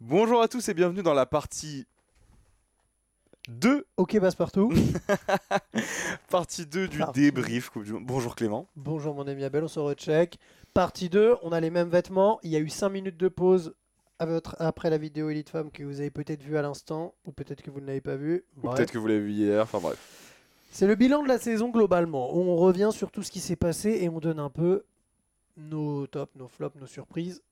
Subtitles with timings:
[0.00, 1.86] Bonjour à tous et bienvenue dans la partie
[3.48, 4.72] 2, Ok, passe-partout.
[6.30, 8.04] partie 2 du débrief Coupe du Monde.
[8.06, 8.66] Bonjour Clément.
[8.76, 10.38] Bonjour mon ami Abel, on se recheck.
[10.72, 12.38] Partie 2, on a les mêmes vêtements.
[12.42, 13.74] Il y a eu 5 minutes de pause
[14.18, 17.32] à votre- après la vidéo Elite Femme que vous avez peut-être vue à l'instant, ou
[17.32, 18.44] peut-être que vous ne l'avez pas vue.
[18.56, 18.76] Ou Bref.
[18.76, 19.98] peut-être que vous l'avez vu hier, enfin bref.
[20.70, 22.34] C'est le bilan de la saison globalement.
[22.34, 24.84] On revient sur tout ce qui s'est passé et on donne un peu
[25.56, 27.42] nos tops, nos flops, nos surprises.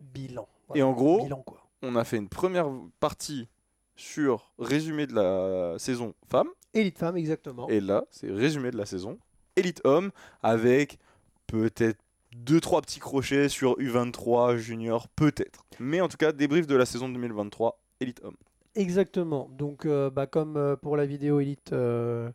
[0.00, 0.48] Bilan.
[0.74, 1.62] Et en gros, Bilan quoi.
[1.82, 2.70] On a fait une première
[3.00, 3.48] partie
[3.96, 6.48] sur résumé de la saison femme.
[6.72, 7.68] Elite Femme, exactement.
[7.68, 9.18] Et là, c'est résumé de la saison
[9.56, 10.10] élite homme
[10.42, 10.98] avec
[11.46, 11.98] peut-être
[12.34, 15.66] deux trois petits crochets sur U23 junior peut-être.
[15.78, 18.36] Mais en tout cas, débrief de la saison 2023 élite homme.
[18.74, 19.48] Exactement.
[19.50, 22.30] Donc, euh, bah, comme euh, pour la vidéo Elite, euh,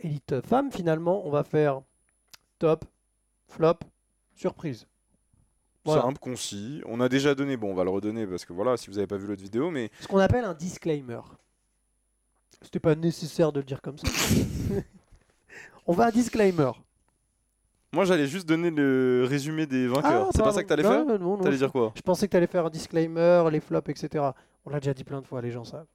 [0.00, 1.82] Elite Femme, finalement, on va faire
[2.58, 2.84] top,
[3.46, 3.78] flop,
[4.34, 4.86] surprise.
[5.84, 6.02] Voilà.
[6.02, 6.80] Simple, concis.
[6.86, 9.06] On a déjà donné, bon, on va le redonner parce que voilà, si vous n'avez
[9.08, 11.20] pas vu l'autre vidéo, mais Ce qu'on appelle un disclaimer.
[12.62, 14.06] C'était pas nécessaire de le dire comme ça.
[15.86, 16.70] on va à disclaimer.
[17.92, 20.28] moi j'allais juste donner le résumé des vainqueurs.
[20.32, 22.28] c'est pas Ah, ça que t'allais faire non, non, non, T'allais dire quoi Je pensais
[22.28, 24.24] que t'allais faire un disclaimer, les flops, etc.
[24.64, 25.86] On l'a déjà dit plein de fois, les gens savent.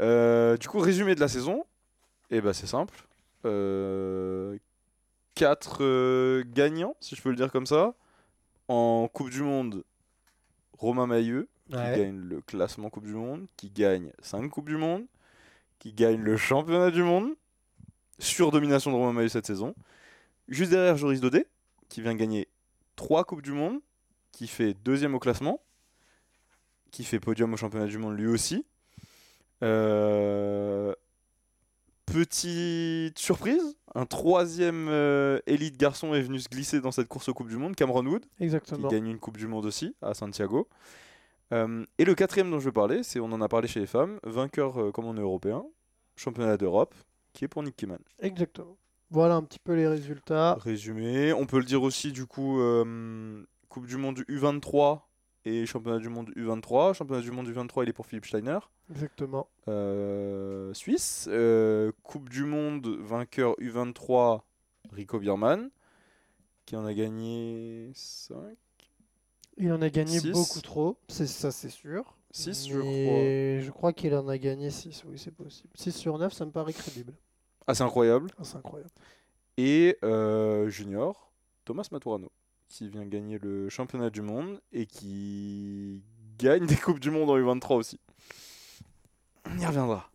[0.00, 1.64] Euh, Du coup, résumé de la saison,
[2.30, 3.06] et bah c'est simple.
[3.46, 4.58] Euh,
[5.34, 7.94] Quatre euh, gagnants, si je peux le dire comme ça.
[8.68, 9.84] En Coupe du Monde,
[10.78, 11.96] Romain Mailleux, qui Ouais.
[11.96, 15.06] gagne le classement Coupe du Monde, qui gagne 5 Coupes du Monde,
[15.78, 17.30] qui gagne le championnat du monde,
[18.18, 19.74] sur domination de Romain Mailleux cette saison.
[20.48, 21.46] Juste derrière Joris Daudet,
[21.88, 22.48] qui vient gagner
[22.96, 23.80] 3 Coupes du Monde,
[24.32, 25.60] qui fait deuxième au classement,
[26.90, 28.64] qui fait podium au championnat du monde lui aussi.
[29.62, 30.94] Euh,
[32.12, 37.32] Petite surprise, un troisième euh, élite garçon est venu se glisser dans cette course aux
[37.32, 38.88] Coupe du Monde, Cameron Wood qui Exactement.
[38.88, 40.68] gagne une Coupe du Monde aussi à Santiago.
[41.54, 43.86] Euh, et le quatrième dont je veux parler, c'est on en a parlé chez les
[43.86, 45.64] femmes, vainqueur euh, comme on est européen,
[46.16, 46.94] championnat d'Europe,
[47.32, 47.98] qui est pour Nick Kiman.
[48.18, 48.76] Exactement.
[49.08, 50.58] Voilà un petit peu les résultats.
[50.60, 52.60] Résumé, on peut le dire aussi du coup,
[53.70, 55.00] Coupe du Monde U23
[55.44, 56.94] et championnat du monde U23.
[56.94, 58.58] Championnat du monde U23, il est pour Philippe Steiner,
[58.90, 59.48] Exactement.
[59.68, 61.26] euh, Suisse.
[61.30, 64.42] Euh, coupe du monde vainqueur U23,
[64.92, 65.70] Rico Biermann,
[66.66, 68.38] qui en a gagné 5,
[69.58, 70.30] Il en a gagné Six.
[70.30, 72.16] beaucoup trop, c'est ça c'est sûr.
[72.30, 75.68] 6 je Mais je crois qu'il en a gagné 6, oui c'est possible.
[75.74, 77.12] 6 sur 9, ça me paraît crédible.
[77.12, 77.72] crois.
[77.72, 78.30] Assez incroyable.
[78.38, 78.90] Ah, c'est incroyable.
[79.58, 81.30] Et euh, junior,
[81.66, 82.30] Thomas Maturano,
[82.72, 86.02] qui vient gagner le championnat du monde et qui
[86.38, 88.00] gagne des Coupes du Monde en U23 aussi.
[89.44, 90.08] On y reviendra.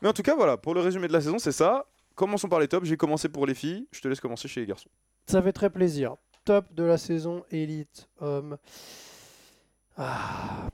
[0.00, 1.86] Mais en tout cas, voilà, pour le résumé de la saison, c'est ça.
[2.14, 2.86] Commençons par les tops.
[2.86, 3.88] J'ai commencé pour les filles.
[3.90, 4.88] Je te laisse commencer chez les garçons.
[5.26, 6.14] Ça fait très plaisir.
[6.44, 8.58] Top de la saison élite homme.
[9.96, 10.68] Ah.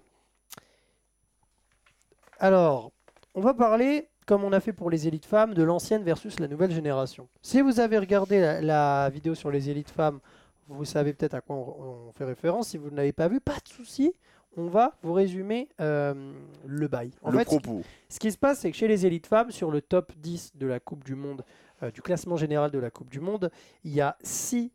[2.38, 2.92] Alors,
[3.34, 6.48] on va parler, comme on a fait pour les élites femmes, de l'ancienne versus la
[6.48, 7.28] nouvelle génération.
[7.40, 10.20] Si vous avez regardé la, la vidéo sur les élites femmes,
[10.68, 12.68] vous savez peut-être à quoi on, on fait référence.
[12.68, 14.14] Si vous ne l'avez pas vu, pas de souci.
[14.56, 16.32] On va vous résumer euh,
[16.64, 17.10] le bail.
[17.22, 17.82] En le fait, propos.
[18.08, 20.66] ce qui se passe, c'est que chez les élites femmes, sur le top 10 de
[20.66, 21.44] la Coupe du Monde,
[21.82, 23.50] euh, du classement général de la Coupe du Monde,
[23.82, 24.70] il y a 6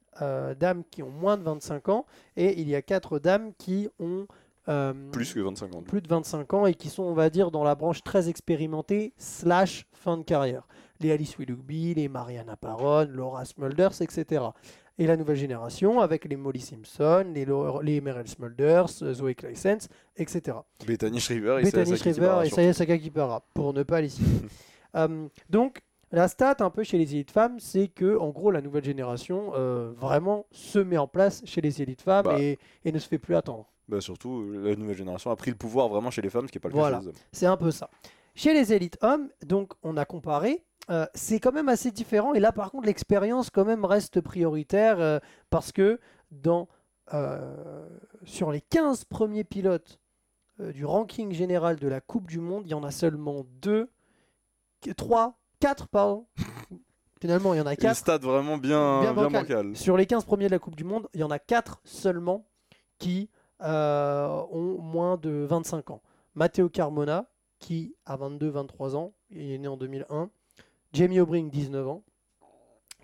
[0.60, 2.06] dames qui ont moins de 25 ans
[2.36, 4.28] et il y a 4 dames qui ont
[4.70, 5.82] euh, Plus que 25 ans.
[5.82, 9.14] plus de 25 ans et qui sont, on va dire, dans la branche très expérimentée,
[9.18, 10.68] slash fin de carrière.
[11.00, 14.44] Les Alice Willoughby, les Mariana Paron, Laura Smulders, etc.
[15.02, 19.34] Et la nouvelle génération avec les Molly Simpson, les, Laura- les Meryl Smulders, euh, Zoe
[19.34, 19.88] Claessens,
[20.18, 20.58] etc.
[20.86, 22.50] Bethany Shriver et Bethany Shriver et.
[22.50, 24.26] Saya Sakakibara, pour ne pas les citer.
[24.96, 28.60] Euh, donc, la stat un peu chez les élites femmes, c'est que en gros la
[28.60, 32.40] nouvelle génération euh, vraiment se met en place chez les élites femmes Bah.
[32.42, 33.70] et, et ne se fait plus attendre.
[33.88, 36.58] Bah, surtout, la nouvelle génération a pris le pouvoir vraiment chez les femmes, ce qui
[36.58, 36.98] n'est pas le cas Voilà.
[36.98, 37.16] chez les hommes.
[37.32, 37.88] C'est un peu ça.
[38.34, 42.34] Chez les élites hommes, donc on a comparé, euh, c'est quand même assez différent.
[42.34, 45.20] Et là, par contre, l'expérience quand même reste prioritaire euh,
[45.50, 46.00] parce que
[46.32, 46.68] dans,
[47.14, 47.88] euh,
[48.24, 50.00] sur les 15 premiers pilotes
[50.60, 53.90] du ranking général de la Coupe du Monde, il y en a seulement 2,
[54.98, 56.26] 3, 4, pardon.
[57.22, 57.96] Finalement, il y en a Une 4.
[57.96, 59.74] stat vraiment bien, Bien.
[59.76, 62.46] Sur les 15 premiers de la Coupe du Monde, il y en a 4 seulement
[62.98, 63.30] qui
[63.62, 66.02] ont moins de 25 ans.
[66.36, 67.30] Matteo Carmona,
[67.60, 70.30] qui a 22-23 ans, il est né en 2001.
[70.94, 72.04] Jamie O'Brien, 19 ans.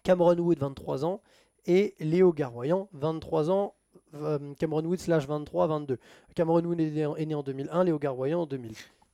[0.04, 1.22] Cameron Wood, 23 ans.
[1.66, 3.74] Et Léo Garroyan, 23 ans.
[4.14, 5.98] euh, Cameron Wood slash 23, 22.
[6.36, 8.74] Cameron Wood est né, en- est né en 2001, Léo Garroyan en 2000.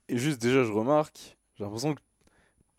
[0.10, 2.02] Et juste déjà, je remarque, j'ai l'impression que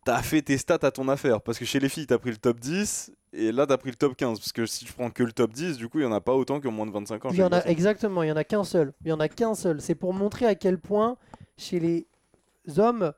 [0.04, 1.40] t'as fait tes stats à ton affaire.
[1.40, 3.96] Parce que chez les filles, t'as pris le top 10 et là, t'as pris le
[3.96, 4.38] top 15.
[4.38, 6.20] Parce que si tu prends que le top 10, du coup, il y en a
[6.20, 7.28] pas autant que moins de 25 ans.
[7.30, 8.92] Il y en a exactement, il y en a qu'un seul.
[9.04, 9.80] Il y en a qu'un seul.
[9.80, 11.16] C'est pour montrer à quel point
[11.56, 12.06] chez les
[12.78, 13.12] hommes,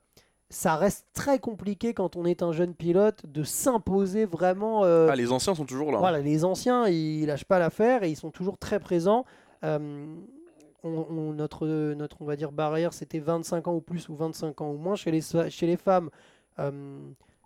[0.54, 4.84] ça reste très compliqué quand on est un jeune pilote de s'imposer vraiment.
[4.84, 5.98] euh, Ah, les anciens sont toujours là.
[5.98, 9.24] Voilà, les anciens, ils lâchent pas l'affaire et ils sont toujours très présents.
[9.64, 10.06] Euh,
[10.82, 14.60] on- on- notre, notre, on va dire, barrière, c'était 25 ans ou plus ou 25
[14.60, 14.94] ans ou moins.
[14.96, 16.10] Chez les, chez les femmes,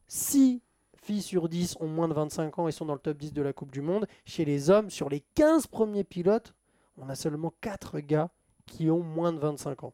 [0.06, 0.62] 6
[1.02, 3.43] filles sur 10 ont moins de 25 ans et sont dans le top 10 de
[3.43, 4.06] la Coupe du Monde.
[4.25, 6.55] Chez les hommes, sur les 15 premiers pilotes,
[6.99, 8.31] on a seulement 4 gars
[8.66, 9.93] qui ont moins de 25 ans.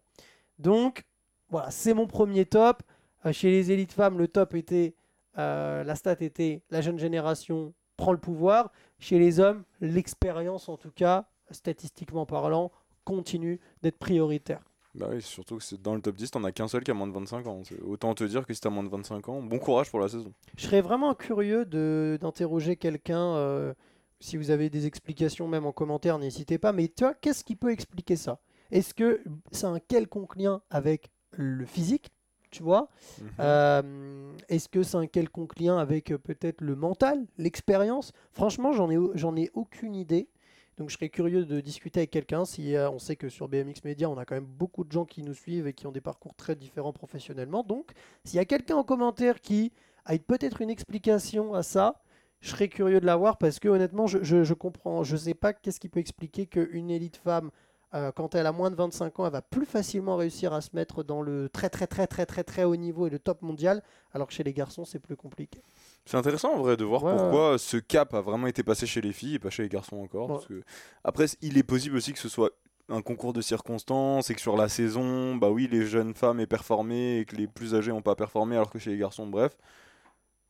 [0.58, 1.04] Donc,
[1.50, 2.82] voilà, c'est mon premier top.
[3.26, 4.94] Euh, chez les élites femmes, le top était,
[5.38, 8.72] euh, la stat était la jeune génération prend le pouvoir.
[8.98, 12.72] Chez les hommes, l'expérience, en tout cas, statistiquement parlant,
[13.04, 14.60] continue d'être prioritaire.
[14.94, 17.08] Bah oui, surtout que dans le top 10, t'en as qu'un seul qui a moins
[17.08, 17.62] de 25 ans.
[17.84, 20.32] Autant te dire que si t'as moins de 25 ans, bon courage pour la saison.
[20.56, 23.34] Je serais vraiment curieux d'interroger quelqu'un.
[23.36, 23.74] euh,
[24.20, 26.72] si vous avez des explications, même en commentaire, n'hésitez pas.
[26.72, 28.40] Mais tu vois, qu'est-ce qui peut expliquer ça?
[28.70, 32.10] Est-ce que c'est un quelconque lien avec le physique?
[32.56, 32.88] Tu vois
[33.20, 33.28] Mhm.
[33.40, 38.12] Euh, Est-ce que c'est un quelconque lien avec euh, peut-être le mental, l'expérience?
[38.32, 40.28] Franchement, j'en ai, j'en ai aucune idée.
[40.76, 42.44] Donc je serais curieux de discuter avec quelqu'un.
[42.44, 45.04] Si euh, on sait que sur BMX Media, on a quand même beaucoup de gens
[45.04, 47.62] qui nous suivent et qui ont des parcours très différents professionnellement.
[47.62, 47.92] Donc,
[48.24, 49.72] s'il y a quelqu'un en commentaire qui
[50.04, 52.00] a peut-être une explication à ça,
[52.40, 55.52] je serais curieux de l'avoir parce que honnêtement, je, je, je comprends, je sais pas
[55.54, 57.50] qu'est-ce qui peut expliquer qu'une élite femme,
[57.94, 60.70] euh, quand elle a moins de 25 ans, elle va plus facilement réussir à se
[60.72, 63.82] mettre dans le très très très très très très haut niveau et le top mondial,
[64.12, 65.62] alors que chez les garçons, c'est plus compliqué.
[66.04, 69.00] C'est intéressant en vrai de voir Ouais, pourquoi ce cap a vraiment été passé chez
[69.00, 70.28] les filles et pas chez les garçons encore.
[70.28, 70.34] Ouais.
[70.34, 70.62] Parce que...
[71.04, 72.50] Après, il est possible aussi que ce soit
[72.88, 76.46] un concours de circonstances et que sur la saison, bah oui, les jeunes femmes aient
[76.46, 79.56] performé et que les plus âgés n'ont pas performé alors que chez les garçons, bref.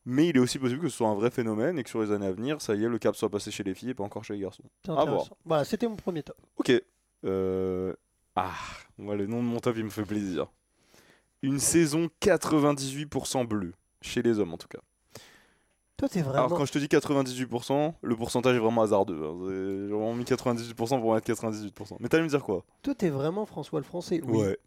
[0.06, 2.10] Mais il est aussi possible que ce soit un vrai phénomène et que sur les
[2.10, 4.04] années à venir, ça y est, le cap soit passé chez les filles et pas
[4.04, 4.64] encore chez les garçons.
[4.88, 5.28] À voir.
[5.44, 6.36] Voilà, c'était mon premier top.
[6.56, 6.72] Ok.
[7.24, 7.92] Euh,
[8.36, 8.52] Ah,
[8.98, 10.46] moi le nom de mon top il me fait plaisir.
[11.42, 14.80] Une saison 98% bleue, chez les hommes en tout cas.
[15.96, 16.46] Toi, t'es vraiment.
[16.46, 19.14] Alors quand je te dis 98%, le pourcentage est vraiment hasardeux.
[19.24, 19.36] hein.
[19.48, 21.96] J'ai vraiment mis 98% pour mettre 98%.
[22.00, 22.64] Mais t'allais me dire quoi?
[22.82, 24.20] Toi, t'es vraiment François le Français.
[24.24, 24.38] Oui.
[24.38, 24.58] Ouais.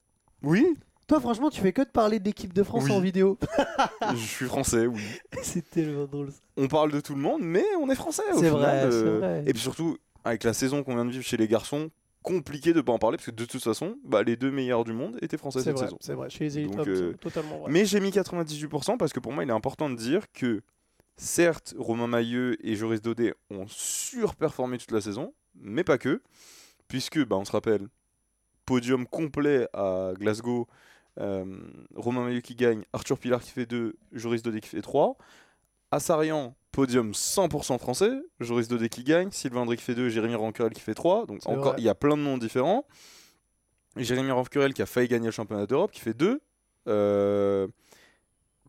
[0.44, 0.78] Oui?
[1.08, 2.92] Toi, franchement, tu fais que de parler de l'équipe de France Oui.
[2.94, 3.38] en vidéo.
[4.12, 5.02] Je suis français, oui.
[5.42, 6.32] c'est tellement drôle.
[6.32, 6.40] ça.
[6.56, 9.44] On parle de tout le monde, mais on est français C'est vrai, euh, c'est vrai.
[9.48, 11.90] Et puis surtout, avec la saison qu'on vient de vivre chez les garçons,
[12.24, 14.94] compliqué de pas en parler, parce que de toute façon, bah, les deux meilleurs du
[14.94, 15.98] monde étaient français C'est cette vrai, saison.
[16.02, 16.30] c'est vrai.
[16.30, 17.72] Chez les élites euh, c'est totalement vrai.
[17.72, 20.62] Mais j'ai mis 98% parce que pour moi, il est important de dire que
[21.16, 26.22] certes, Romain Mailleux et Joris Daudet ont surperformé toute la saison, mais pas que,
[26.88, 27.88] puisque, bah, on se rappelle,
[28.66, 30.68] podium complet à Glasgow,
[31.20, 31.46] euh,
[31.96, 35.18] Romain Mailleux qui gagne, Arthur Pilar qui fait 2, Joris Daudet qui fait 3.
[35.92, 40.36] À Sarian, podium 100% français, Joris Daudet qui gagne, Sylvain André qui fait 2, Jérémy
[40.36, 41.26] Ranquerel qui fait 3.
[41.26, 42.86] Donc encore, il y a plein de noms différents.
[43.96, 46.40] Jérémy Ranquerel qui a failli gagner le championnat d'Europe qui fait 2.
[46.88, 47.68] Euh,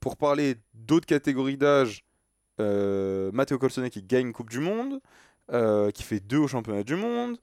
[0.00, 2.02] pour parler d'autres catégories d'âge,
[2.60, 5.02] euh, Matteo Colsonnet qui gagne Coupe du Monde,
[5.52, 7.36] euh, qui fait 2 au championnat du monde.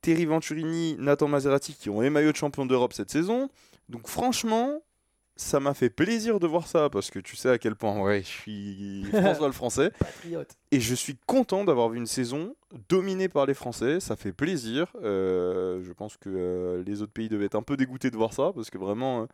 [0.00, 3.48] Terry Venturini, Nathan Maserati qui ont les maillots de champion d'Europe cette saison.
[3.88, 4.82] Donc franchement,
[5.40, 8.20] ça m'a fait plaisir de voir ça parce que tu sais à quel point ouais,
[8.22, 10.50] je suis François le Français Patriote.
[10.72, 12.56] et je suis content d'avoir vu une saison
[12.88, 14.00] dominée par les Français.
[14.00, 14.88] Ça fait plaisir.
[15.02, 18.32] Euh, je pense que euh, les autres pays devaient être un peu dégoûtés de voir
[18.32, 19.26] ça parce que vraiment, euh,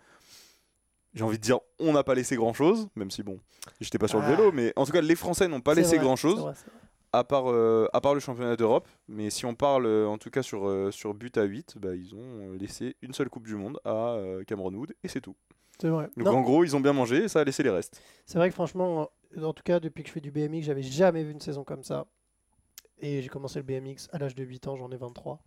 [1.14, 3.40] j'ai envie de dire, on n'a pas laissé grand chose, même si bon,
[3.80, 4.34] j'étais pas sur le Ah.
[4.36, 6.52] vélo, mais en tout cas, les Français n'ont pas laissé vrai, grand chose vrai,
[7.14, 7.46] à part,
[7.94, 8.86] à part le championnat d'Europe.
[9.08, 12.52] Mais si on parle en tout cas sur, sur but à 8, bah, ils ont
[12.60, 15.34] laissé une seule Coupe du Monde à Cameron Wood et c'est tout.
[15.80, 16.08] C'est vrai.
[16.16, 18.00] Donc Non, en gros, ils ont bien mangé et ça a laissé les restes.
[18.26, 21.24] C'est vrai que franchement, en tout cas, depuis que je fais du BMX, j'avais jamais
[21.24, 22.06] vu une saison comme ça.
[23.00, 25.40] Et j'ai commencé le BMX à l'âge de 8 ans, j'en ai 23.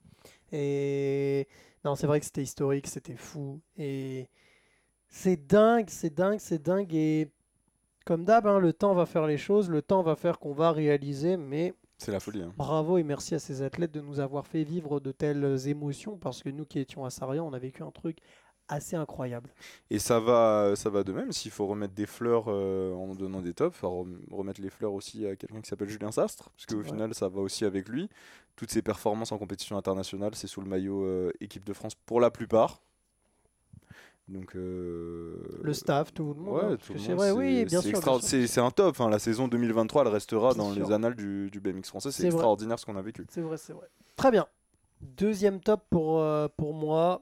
[0.52, 1.48] Et
[1.86, 3.62] non, c'est vrai que c'était historique, c'était fou.
[3.78, 4.28] Et
[5.08, 6.94] c'est dingue, c'est dingue, c'est dingue.
[6.94, 7.30] Et
[8.06, 10.72] comme d'hab, hein, le temps va faire les choses, le temps va faire qu'on va
[10.72, 11.38] réaliser.
[11.38, 12.42] Mais C'est la folie.
[12.44, 12.54] hein.
[12.58, 16.18] bravo et merci à ces athlètes de nous avoir fait vivre de telles émotions.
[16.18, 18.18] Parce que nous qui étions à Sarian, on a vécu un truc
[18.70, 19.50] assez incroyable.
[19.90, 21.32] Et ça va, ça va de même.
[21.32, 24.94] S'il faut remettre des fleurs euh, en donnant des tops, faut rem- remettre les fleurs
[24.94, 26.84] aussi à quelqu'un qui s'appelle Julien Sastre, parce qu'au Ouais.
[26.84, 28.10] final, ça va aussi avec lui.
[28.56, 32.20] Toutes ses performances en compétition internationale, c'est sous le maillot euh, équipe de France pour
[32.20, 32.82] la plupart.
[34.28, 36.56] Donc euh, Le staff, tout le monde.
[36.72, 37.98] Ouais, tout le c'est monde, vrai, oui, bien c'est sûr.
[38.00, 39.00] extra- un top.
[39.00, 39.10] hein.
[39.10, 40.86] La saison 2023, elle restera Bien dans sûr.
[40.86, 42.12] les annales du, du BMX français.
[42.12, 42.32] C'est vrai.
[42.32, 43.26] extraordinaire ce qu'on a vécu.
[43.30, 43.88] C'est vrai, c'est vrai.
[44.18, 44.46] Très bien.
[45.00, 47.22] Deuxième top pour, euh, pour moi.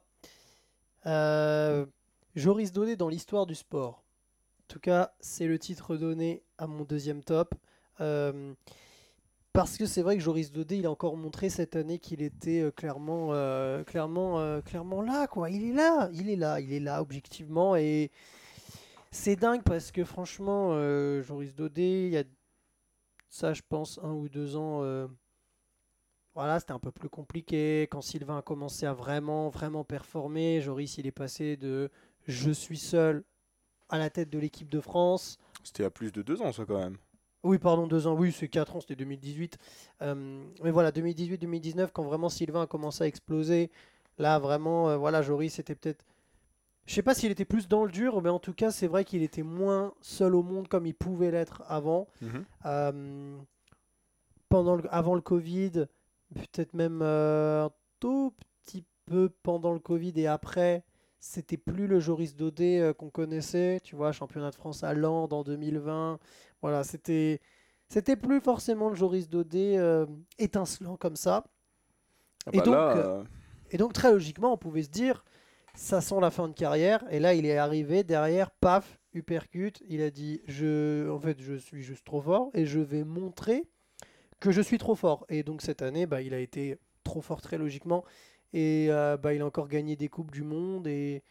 [1.06, 1.86] Euh,
[2.36, 4.04] Joris Daudet dans l'histoire du sport.
[4.68, 7.56] tout cas, c'est le titre donné à mon deuxième top.
[8.02, 8.54] Euh,
[9.54, 12.62] parce que c'est vrai que Joris Dodé, il a encore montré cette année qu'il était
[12.62, 13.30] euh, clairement,
[13.86, 15.50] clairement, clairement là, quoi.
[15.50, 17.76] Il est là, il est là, il est là, objectivement.
[17.76, 18.12] Et
[19.12, 20.72] c'est dingue parce que franchement,
[21.22, 22.24] Joris Dodé, il y a
[23.30, 24.82] ça, je pense, un ou deux ans,
[26.36, 27.84] voilà, c'était un peu plus compliqué.
[27.84, 31.90] Quand Sylvain a commencé à vraiment, vraiment performer, Joris, il est passé de
[32.28, 33.24] je suis seul
[33.90, 35.38] à la tête de l'équipe de France.
[35.64, 36.98] C'était à plus de deux ans, ça, quand même.
[37.44, 38.16] Oui, pardon, deux ans.
[38.16, 39.58] Oui, c'est quatre ans, c'était 2018.
[40.02, 43.72] Euh, mais voilà, 2018-2019, quand vraiment Sylvain a commencé à exploser,
[44.18, 46.04] là, vraiment, euh, voilà, Joris, c'était peut-être.
[46.86, 49.06] Je sais pas s'il était plus dans le dur, mais en tout cas, c'est vrai
[49.06, 52.08] qu'il était moins seul au monde comme il pouvait l'être avant.
[52.22, 52.46] Mhm.
[52.66, 53.38] Euh,
[54.50, 54.84] pendant le...
[54.94, 55.88] Avant le Covid,
[56.34, 60.84] peut-être même un tout petit peu pendant le Covid et après,
[61.26, 65.32] c'était plus le Joris Dodé euh, qu'on connaissait, tu vois, championnat de France à Lens
[65.32, 66.20] en 2020.
[66.62, 67.42] Voilà, c'était
[67.90, 70.06] c'était plus forcément le Joris Dodé euh,
[70.38, 71.46] étincelant comme ça.
[72.46, 73.24] Ah et, bah donc, euh,
[73.72, 75.24] et donc très logiquement, on pouvait se dire
[75.74, 80.02] ça sent la fin de carrière et là il est arrivé derrière paf, uppercut, il
[80.02, 83.68] a dit je en fait, je suis juste trop fort et je vais montrer
[84.40, 85.26] que je suis trop fort.
[85.30, 88.04] Et donc cette année, bah, il a été trop fort très logiquement.
[88.54, 90.88] Et euh, bah, il a encore gagné des Coupes du Monde.
[90.88, 91.24] Et,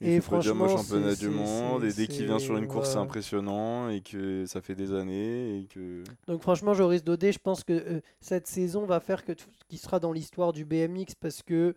[0.00, 1.84] et franchement, au championnat du monde.
[1.84, 3.88] Et dès qu'il vient sur une course, c'est impressionnant.
[3.88, 5.60] Et que ça fait des années.
[5.60, 6.02] Et que...
[6.26, 9.32] Donc franchement, Joris Dodé, je pense que euh, cette saison va faire que
[9.68, 11.74] qu'il sera dans l'histoire du BMX parce que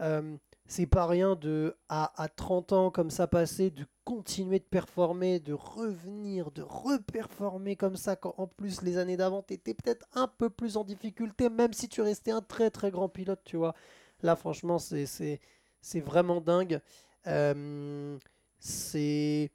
[0.00, 0.36] euh,
[0.68, 5.40] c'est pas rien de à, à, 30 ans comme ça passer, de continuer de performer,
[5.40, 10.06] de revenir, de reperformer comme ça, quand en plus les années d'avant tu étais peut-être
[10.14, 13.56] un peu plus en difficulté, même si tu restais un très très grand pilote, tu
[13.56, 13.74] vois.
[14.22, 15.40] Là franchement c'est, c'est,
[15.80, 16.80] c'est vraiment dingue.
[17.26, 18.18] Euh,
[18.58, 19.52] c'est,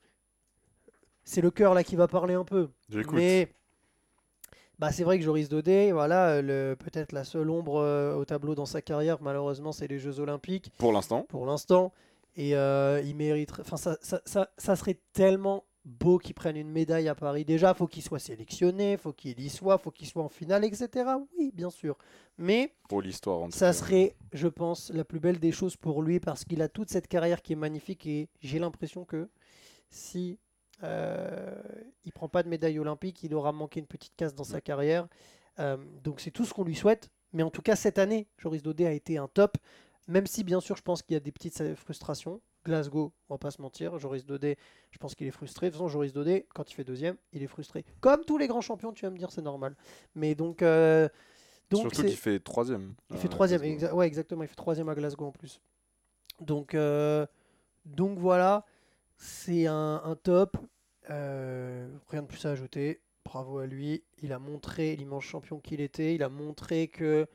[1.23, 2.69] c'est le cœur là qui va parler un peu.
[3.11, 3.53] Mais
[4.81, 8.55] bah, c'est vrai que Joris Dodé, voilà, le, peut-être la seule ombre euh, au tableau
[8.55, 10.71] dans sa carrière, malheureusement, c'est les Jeux Olympiques.
[10.79, 11.23] Pour l'instant.
[11.29, 11.93] Pour l'instant.
[12.35, 13.61] Et euh, il mériterait.
[13.61, 17.45] Enfin, ça, ça, ça, ça, serait tellement beau qu'il prenne une médaille à Paris.
[17.45, 21.11] Déjà, faut qu'il soit sélectionné, faut qu'il y soit, faut qu'il soit en finale, etc.
[21.38, 21.95] Oui, bien sûr.
[22.39, 26.43] Mais pour l'histoire, ça serait, je pense, la plus belle des choses pour lui parce
[26.43, 29.29] qu'il a toute cette carrière qui est magnifique et j'ai l'impression que
[29.91, 30.39] si
[30.83, 31.61] euh,
[32.03, 35.07] il prend pas de médaille olympique, il aura manqué une petite case dans sa carrière.
[35.59, 37.09] Euh, donc c'est tout ce qu'on lui souhaite.
[37.33, 39.57] Mais en tout cas, cette année, Joris Dodé a été un top.
[40.07, 42.41] Même si, bien sûr, je pense qu'il y a des petites frustrations.
[42.65, 43.97] Glasgow, on va pas se mentir.
[43.97, 44.57] Joris Dodé,
[44.91, 45.67] je pense qu'il est frustré.
[45.67, 47.85] De toute façon, Joris Dodé, quand il fait deuxième, il est frustré.
[48.01, 49.75] Comme tous les grands champions, tu vas me dire, c'est normal.
[50.15, 50.61] Mais donc.
[50.61, 51.07] Euh,
[51.69, 52.95] donc Surtout qu'il fait troisième.
[53.11, 53.61] Il fait troisième,
[53.93, 54.43] ouais, exactement.
[54.43, 55.61] Il fait troisième à Glasgow en plus.
[56.41, 56.75] Donc,
[57.85, 58.65] donc voilà,
[59.21, 60.57] c'est un, un, top.
[61.11, 63.01] Euh, rien de plus à ajouter.
[63.23, 64.03] Bravo à lui.
[64.23, 66.15] Il a montré l'immense champion qu'il était.
[66.15, 67.27] Il a montré que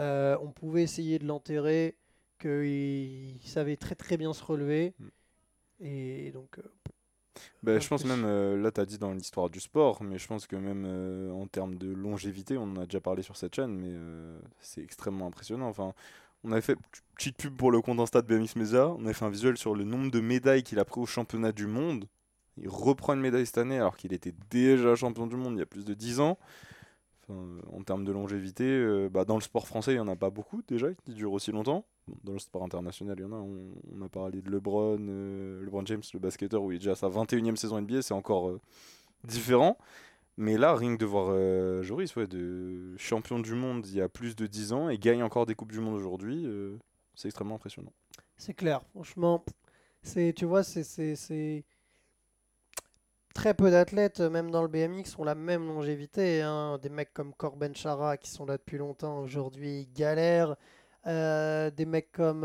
[0.00, 1.98] euh, on pouvait essayer de l'enterrer,
[2.40, 4.94] qu'il savait très très bien se relever.
[4.98, 5.08] Mm.
[5.80, 6.58] Et donc.
[6.58, 6.62] Euh,
[7.62, 8.24] bah, je pense même,
[8.62, 10.86] là tu as dit dans l'histoire du sport, mais je pense que même
[11.32, 13.92] en termes de longévité, on en a déjà parlé sur cette chaîne, mais
[14.60, 15.68] c'est extrêmement impressionnant.
[15.68, 15.94] Enfin,
[16.44, 16.76] on avait fait
[17.16, 19.74] petite pub pour le compte Insta de BMX Media, on avait fait un visuel sur
[19.74, 22.06] le nombre de médailles qu'il a pris au championnat du monde.
[22.58, 25.62] Il reprend une médaille cette année alors qu'il était déjà champion du monde il y
[25.62, 26.38] a plus de 10 ans.
[27.28, 30.30] en termes de longévité, euh, bah, dans le sport français, il n'y en a pas
[30.30, 31.86] beaucoup déjà qui durent aussi longtemps.
[32.22, 33.36] dans le sport international, il y en a.
[33.36, 36.96] On, a parlé de LeBron, euh, LeBron James, le basketteur, où il est déjà à
[36.96, 38.60] sa 21e saison NBA, c'est encore euh,
[39.24, 39.78] différent.
[40.36, 44.08] Mais là, rien que de voir Joris, ouais, de champion du monde il y a
[44.08, 46.44] plus de 10 ans et gagne encore des Coupes du Monde aujourd'hui,
[47.14, 47.92] c'est extrêmement impressionnant.
[48.36, 49.44] C'est clair, franchement.
[50.02, 51.64] Tu vois, c'est
[53.34, 56.42] très peu d'athlètes, même dans le BMX, ont la même longévité.
[56.42, 56.78] Hein.
[56.82, 60.56] Des mecs comme Corben Chara qui sont là depuis longtemps, aujourd'hui galèrent.
[61.06, 62.44] Euh, des mecs comme.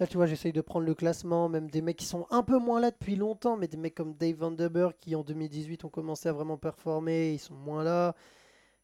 [0.00, 1.48] Là, tu vois, j'essaye de prendre le classement.
[1.48, 4.14] Même des mecs qui sont un peu moins là depuis longtemps, mais des mecs comme
[4.14, 8.14] Dave Vanderberg qui en 2018 ont commencé à vraiment performer, ils sont moins là.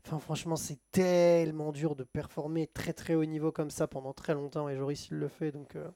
[0.06, 4.35] Enfin, franchement, c'est tellement dur de performer très très haut niveau comme ça pendant très
[4.35, 4.68] longtemps.
[4.68, 5.50] Et Joris, il le fait.
[5.50, 5.76] Donc.
[5.76, 5.88] Euh,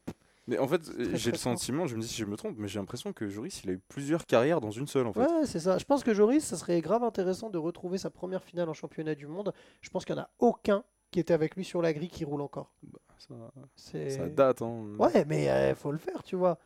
[0.46, 0.80] mais en fait,
[1.12, 3.62] j'ai le sentiment, je me dis si je me trompe, mais j'ai l'impression que Joris,
[3.64, 5.06] il a eu plusieurs carrières dans une seule.
[5.06, 5.20] En fait.
[5.20, 5.76] Ouais, c'est ça.
[5.76, 9.14] Je pense que Joris, ça serait grave intéressant de retrouver sa première finale en championnat
[9.14, 9.52] du monde.
[9.82, 12.24] Je pense qu'il n'y en a aucun qui était avec lui sur la grille qui
[12.24, 12.72] roule encore.
[12.82, 13.34] Bah, ça,
[13.76, 14.62] ça, date.
[14.62, 14.96] Hein.
[14.98, 16.58] Ouais, mais il euh, faut le faire, tu vois.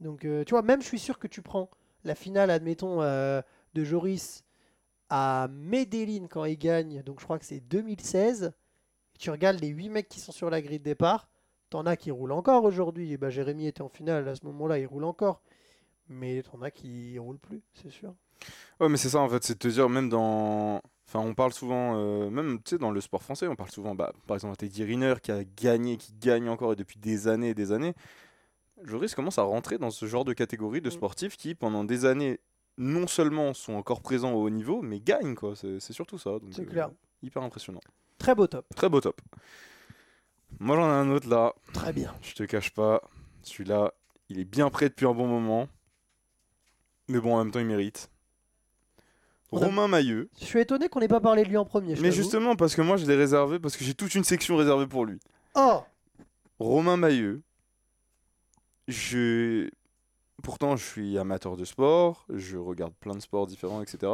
[0.00, 1.70] Donc, euh, tu vois, même je suis sûr que tu prends
[2.04, 3.42] la finale, admettons, euh,
[3.74, 4.44] de Joris
[5.10, 8.52] à Medellin quand il gagne, donc je crois que c'est 2016.
[9.18, 11.28] tu regardes les 8 mecs qui sont sur la grille de départ
[11.70, 13.12] T'en as qui roulent encore aujourd'hui.
[13.12, 15.42] Et bah, Jérémy était en finale à ce moment-là, il roule encore.
[16.08, 18.14] Mais t'en as qui roulent plus, c'est sûr.
[18.80, 20.80] Ouais, mais c'est ça en fait, c'est de te dire, même dans.
[21.08, 23.94] Enfin, on parle souvent, euh, même tu sais, dans le sport français, on parle souvent,
[23.94, 27.48] bah, par exemple, Teddy Riner qui a gagné, qui gagne encore et depuis des années
[27.48, 27.94] et des années.
[28.84, 30.92] Joris commence à rentrer dans ce genre de catégorie de Mm.
[30.92, 32.40] sportifs qui, pendant des années,
[32.76, 35.54] non seulement sont encore présents au haut niveau, mais gagnent, quoi.
[35.56, 36.32] C'est surtout ça.
[36.50, 36.90] C'est euh, clair.
[37.22, 37.80] Hyper impressionnant.
[38.18, 38.66] Très beau top.
[38.76, 39.18] Très beau top.
[40.60, 41.54] Moi, j'en ai un autre là.
[41.72, 42.14] Très bien.
[42.20, 43.02] Je te cache pas,
[43.42, 43.94] celui-là,
[44.28, 45.68] il est bien prêt depuis un bon moment.
[47.08, 48.10] Mais bon, en même temps, il mérite.
[49.52, 50.28] A- Romain Mailleux.
[50.40, 51.96] Je suis étonné qu'on n'ait pas parlé de lui en premier.
[51.96, 54.56] je Mais justement, parce que moi, je l'ai réservé, parce que j'ai toute une section
[54.56, 55.18] réservée pour lui.
[55.54, 55.82] Oh
[56.58, 57.42] Romain Mailleux.
[58.88, 59.68] Je.
[60.42, 64.12] Pourtant, je suis amateur de sport, je regarde plein de sports différents, etc.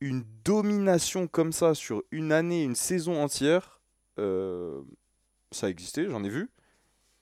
[0.00, 3.80] Une domination comme ça sur une année, une saison entière,
[4.18, 4.82] euh,
[5.50, 6.50] ça existait, j'en ai vu.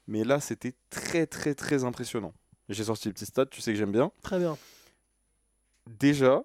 [0.08, 2.32] Mais là, c'était très, très, très impressionnant.
[2.68, 4.10] J'ai sorti les petits stats, tu sais que j'aime bien.
[4.22, 4.56] Très bien.
[5.98, 6.44] Déjà,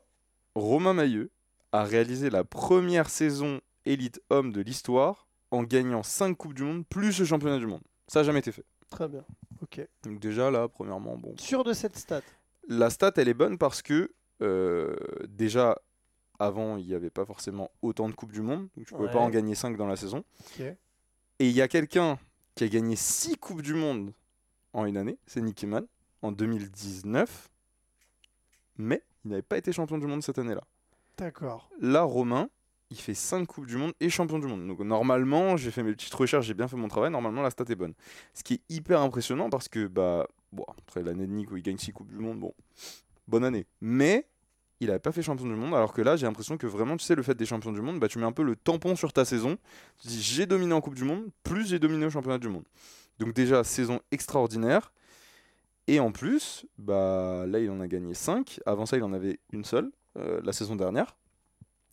[0.55, 1.29] Romain Mailleux
[1.71, 6.85] a réalisé la première saison élite homme de l'histoire en gagnant 5 Coupes du Monde
[6.88, 7.81] plus le championnat du monde.
[8.07, 8.63] Ça n'a jamais été fait.
[8.89, 9.25] Très bien.
[9.62, 9.85] Ok.
[10.03, 11.35] Donc déjà là, premièrement, bon.
[11.38, 12.21] Sûr de cette stat?
[12.67, 14.95] La stat, elle est bonne parce que euh,
[15.27, 15.77] déjà,
[16.39, 18.69] avant, il n'y avait pas forcément autant de Coupes du Monde.
[18.77, 20.23] Donc tu ne pouvais pas en gagner 5 dans la saison.
[20.39, 20.62] Ok.
[21.39, 22.17] Et il y a quelqu'un
[22.55, 24.13] qui a gagné 6 Coupes du Monde
[24.71, 25.85] en une année, c'est Nicky Mann,
[26.21, 27.50] en 2019.
[28.77, 30.63] Mais il n'avait pas été champion du monde cette année-là.
[31.17, 31.69] D'accord.
[31.79, 32.49] Là, Romain,
[32.89, 34.67] il fait 5 Coupes du Monde et champion du monde.
[34.67, 37.11] Donc normalement, j'ai fait mes petites recherches, j'ai bien fait mon travail.
[37.11, 37.93] Normalement, la stat est bonne.
[38.33, 41.63] Ce qui est hyper impressionnant parce que, bah, bon, après l'année de Nick où il
[41.63, 42.53] gagne 6 Coupes du Monde, bon,
[43.27, 43.65] bonne année.
[43.81, 44.27] Mais
[44.79, 47.05] il n'avait pas fait champion du monde, alors que là, j'ai l'impression que vraiment, tu
[47.05, 49.13] sais, le fait des champions du monde, bah, tu mets un peu le tampon sur
[49.13, 49.57] ta saison.
[50.01, 52.65] Tu dis, j'ai dominé en Coupe du Monde, plus j'ai dominé au championnat du monde.
[53.19, 54.91] Donc déjà, saison extraordinaire.
[55.87, 58.59] Et en plus, bah, là, il en a gagné 5.
[58.65, 61.17] Avant ça, il en avait une seule, euh, la saison dernière.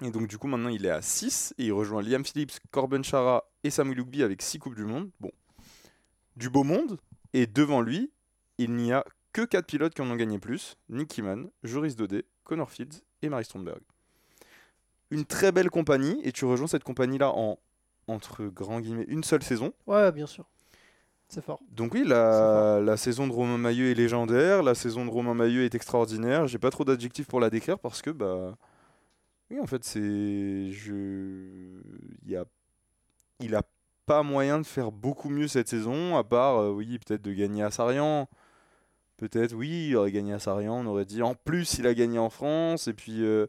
[0.02, 1.54] Et donc, du coup, maintenant, il est à 6.
[1.58, 5.10] Et il rejoint Liam Phillips, Corben Chara et Samuel Lugby avec 6 Coupes du Monde.
[5.18, 5.32] Bon,
[6.36, 6.98] du beau monde.
[7.32, 8.10] Et devant lui,
[8.58, 12.24] il n'y a que 4 pilotes qui en ont gagné plus Nicky Mann, Joris Daudet,
[12.44, 13.80] Connor Fields et Marie Stromberg.
[15.10, 16.20] Une très belle compagnie.
[16.22, 17.58] Et tu rejoins cette compagnie-là en,
[18.06, 19.72] entre grands guillemets, une seule saison.
[19.86, 20.46] Ouais, bien sûr.
[21.30, 21.60] C'est fort.
[21.70, 25.64] Donc oui, la, la saison de Romain Mailleux est légendaire, la saison de Romain Mailleux
[25.64, 26.48] est extraordinaire.
[26.48, 28.56] J'ai pas trop d'adjectifs pour la décrire parce que bah
[29.50, 31.80] oui, en fait, c'est je
[32.24, 32.44] il y a
[33.38, 33.62] il a
[34.06, 37.62] pas moyen de faire beaucoup mieux cette saison à part euh, oui, peut-être de gagner
[37.62, 38.28] à Sarian.
[39.16, 42.18] Peut-être oui, il aurait gagné à Sarian, on aurait dit en plus il a gagné
[42.18, 43.46] en France et puis euh,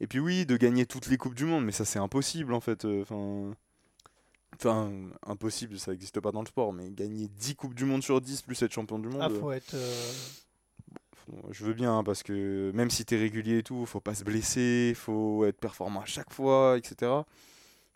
[0.00, 2.60] et puis oui, de gagner toutes les coupes du monde, mais ça c'est impossible en
[2.60, 3.04] fait, euh,
[4.56, 4.90] enfin
[5.26, 8.42] impossible, ça n'existe pas dans le sport, mais gagner 10 Coupes du Monde sur 10
[8.42, 9.74] plus être champion du monde, Ah, faut être.
[9.74, 10.12] euh,
[11.50, 14.24] je veux bien, hein, parce que même si t'es régulier et tout, faut pas se
[14.24, 17.10] blesser, faut être performant à chaque fois, etc.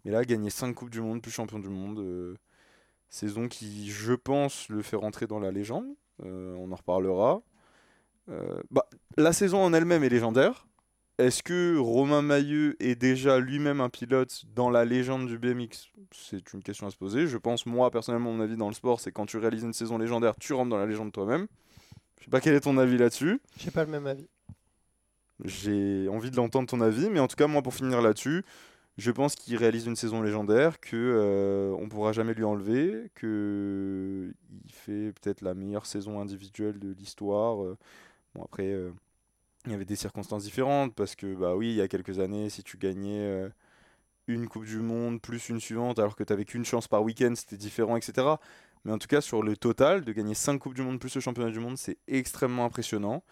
[0.05, 2.37] Mais là, gagner 5 Coupes du Monde plus champion du monde, euh,
[3.11, 5.87] saison qui, je pense, le fait rentrer dans la légende,
[6.25, 7.42] euh, on en reparlera.
[8.71, 10.66] Bah, la saison en elle-même est légendaire.
[11.18, 16.52] Est-ce que Romain Mailleux est déjà lui-même un pilote dans la légende du BMX C'est
[16.52, 17.26] une question à se poser.
[17.26, 19.98] Je pense, moi, personnellement, mon avis dans le sport, c'est quand tu réalises une saison
[19.98, 21.48] légendaire, tu rentres dans la légende toi-même.
[22.20, 23.40] Je sais pas quel est ton avis là-dessus.
[23.59, 24.28] J'ai pas le même avis.
[25.44, 28.44] J'ai envie de l'entendre ton avis, mais en tout cas, moi, pour finir là-dessus,
[28.96, 34.33] je pense qu'il réalise une saison légendaire, que euh, on pourra jamais lui enlever, que
[34.64, 37.62] il fait peut-être la meilleure saison individuelle de l'histoire.
[37.64, 37.76] euh.
[38.35, 38.90] Bon, après, euh,
[39.68, 42.50] il y avait des circonstances différentes, parce que, bah oui, il y a quelques années,
[42.50, 43.48] si tu gagnais euh,
[44.26, 47.33] une Coupe du Monde plus une suivante, alors que tu n'avais qu'une chance par week-end,
[47.37, 48.40] c'était différent, etc.
[48.85, 51.20] Mais en tout cas, sur le total, de gagner 5 Coupes du Monde plus le
[51.20, 53.22] championnat du monde, c'est extrêmement impressionnant.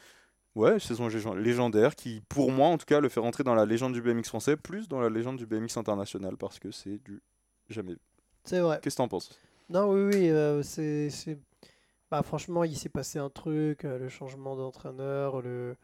[0.55, 3.67] Ouais, saison légend- légendaire qui, pour moi en tout cas, le fait rentrer dans la
[3.67, 7.21] légende du BMX français, plus dans la légende du BMX international, parce que c'est du
[7.69, 7.99] jamais vu.
[8.45, 8.79] C'est vrai.
[8.83, 9.39] Qu'est-ce que t'en penses?
[9.69, 11.39] Non, oui, oui, euh, c'est, c'est-
[12.11, 15.77] Bah, franchement, il s'est passé un truc, euh, le changement d'entraîneur, le...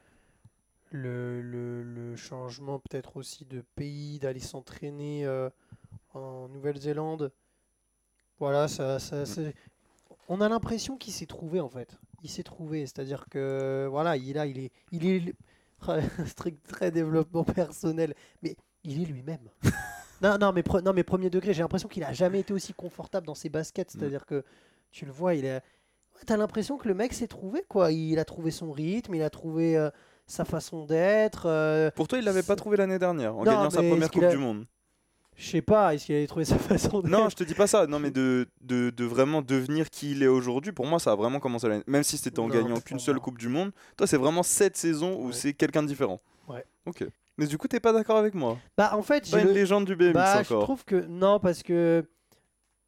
[0.93, 5.51] Le, le, le changement peut-être aussi de pays, d'aller s'entraîner euh,
[6.15, 7.33] en Nouvelle-Zélande.
[8.39, 9.55] Voilà, ça, ça, c'est-
[10.29, 11.99] on a l'impression qu'il s'est trouvé en fait.
[12.23, 15.35] Il s'est trouvé, c'est-à-dire que voilà, il est là, il est, il est
[16.27, 19.51] strict très développement personnel, mais il est lui-même.
[20.23, 23.27] non, non, mais, non, mais premier degré, j'ai l'impression qu'il a jamais été aussi confortable
[23.27, 24.45] dans ses baskets, c'est-à-dire que
[24.93, 25.63] tu le vois, il ouais,
[26.27, 27.93] t'as l'impression que le mec s'est trouvé quoi.
[27.93, 29.91] Il a trouvé son rythme, il a trouvé euh,
[30.33, 31.45] sa façon d'être.
[31.47, 34.11] euh, Pour toi, il l'avait pas trouvé l'année dernière, en Non, gagnant sa mais première
[34.11, 34.65] qu'il Coupe a- du Monde.
[35.35, 37.09] Je sais pas, est-ce qu'il avait trouvé sa façon de.
[37.09, 37.87] Non, je te dis pas ça.
[37.87, 41.15] Non, mais de, de, de vraiment devenir qui il est aujourd'hui, pour moi, ça a
[41.17, 41.85] vraiment commencé l'année.
[41.87, 43.19] Même si c'était en Non, gagnant qu'une seule.
[43.19, 45.33] Coupe du Monde, toi, c'est vraiment cette saison où Ouais.
[45.33, 46.21] c'est quelqu'un de différent.
[46.49, 46.65] Ouais.
[46.87, 47.05] Ok.
[47.39, 49.55] Mais du coup, t'es pas d'accord avec moi Bah, en fait, Pas j'ai une le-
[49.55, 50.65] légende du BMX Bah, je encore.
[50.65, 52.05] trouve que non, parce que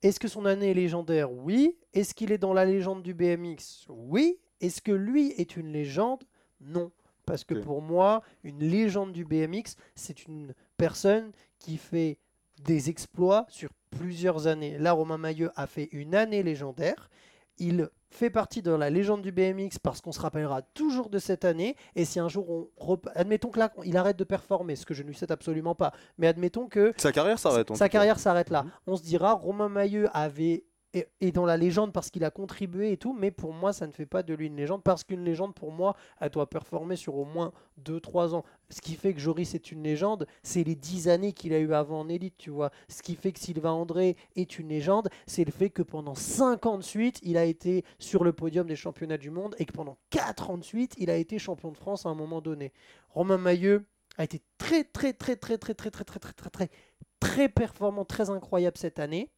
[0.02, 1.33] est-ce que son année est légendaire?
[1.33, 1.76] Oui.
[1.94, 4.38] Est-ce qu'il est dans la légende du BMX Oui.
[4.61, 6.24] Est-ce que lui est une légende?
[6.61, 6.90] Non.
[7.27, 12.19] Parce que pour moi, une légende du BMX, c'est une personne qui fait
[12.63, 14.79] des exploits sur plusieurs années.
[14.79, 17.11] Là, Romain Maillot a fait une année légendaire.
[17.59, 21.45] Il fait partie de la légende du BMX parce qu'on se rappellera toujours de cette
[21.45, 21.77] année.
[21.97, 24.95] Et si un jour on rep- admettons que là il arrête de performer, ce que
[24.95, 27.75] je ne lui souhaite absolument pas, mais admettons que Sa carrière s'arrête.
[27.77, 28.63] sa carrière s'arrête là.
[28.65, 28.71] Mhm.
[28.89, 32.92] On se dira Romain Maillot avait est, est dans la légende parce qu'il a contribué
[32.92, 35.24] et tout, mais pour moi ça ne fait pas de lui une légende parce qu'une
[35.24, 37.52] légende pour moi elle doit performer sur au moins
[37.85, 38.44] 2-3 ans.
[38.70, 41.72] Ce qui fait que Joris est une légende, c'est les 10 années qu'il a eu
[41.74, 42.70] avant en élite, tu vois.
[42.88, 46.66] Ce qui fait que Sylvain André est une légende, c'est le fait que pendant 5
[46.66, 49.72] ans de suite il a été sur le podium des championnats du monde et que
[49.72, 52.72] pendant 4 ans de suite il a été champion de France à un moment donné.
[53.11, 53.80] Romain Maillot
[54.16, 56.70] a été très très très très très très très très très très très
[57.20, 59.30] très performant, très incroyable cette année.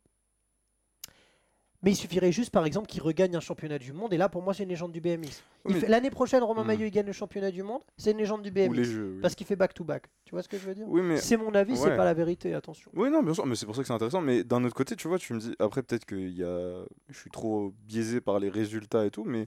[1.82, 4.12] Mais il suffirait juste, par exemple, qu'il regagne un championnat du monde.
[4.12, 5.42] Et là, pour moi, c'est une légende du BMX.
[5.66, 6.68] Oui, fait- L'année prochaine, Romain Hmm.
[6.68, 7.82] Maillot il gagne le championnat du monde.
[7.98, 8.82] C'est une légende du BMX.
[8.84, 9.12] Jeux.
[9.16, 9.20] oui.
[9.20, 10.04] Parce qu'il fait back-to-back.
[10.24, 10.86] Tu vois ce que je veux dire?
[10.88, 11.18] Oui, mais.
[11.18, 11.96] C'est mon avis, c'est Ouais.
[11.96, 12.90] pas la vérité, attention.
[12.94, 14.20] Oui, non, bien sûr, mais c'est pour ça que c'est intéressant.
[14.22, 15.54] Mais d'un autre côté, tu vois, tu me dis.
[15.58, 16.84] Après, peut-être que y a...
[17.10, 19.46] je suis trop biaisé par les résultats et tout, mais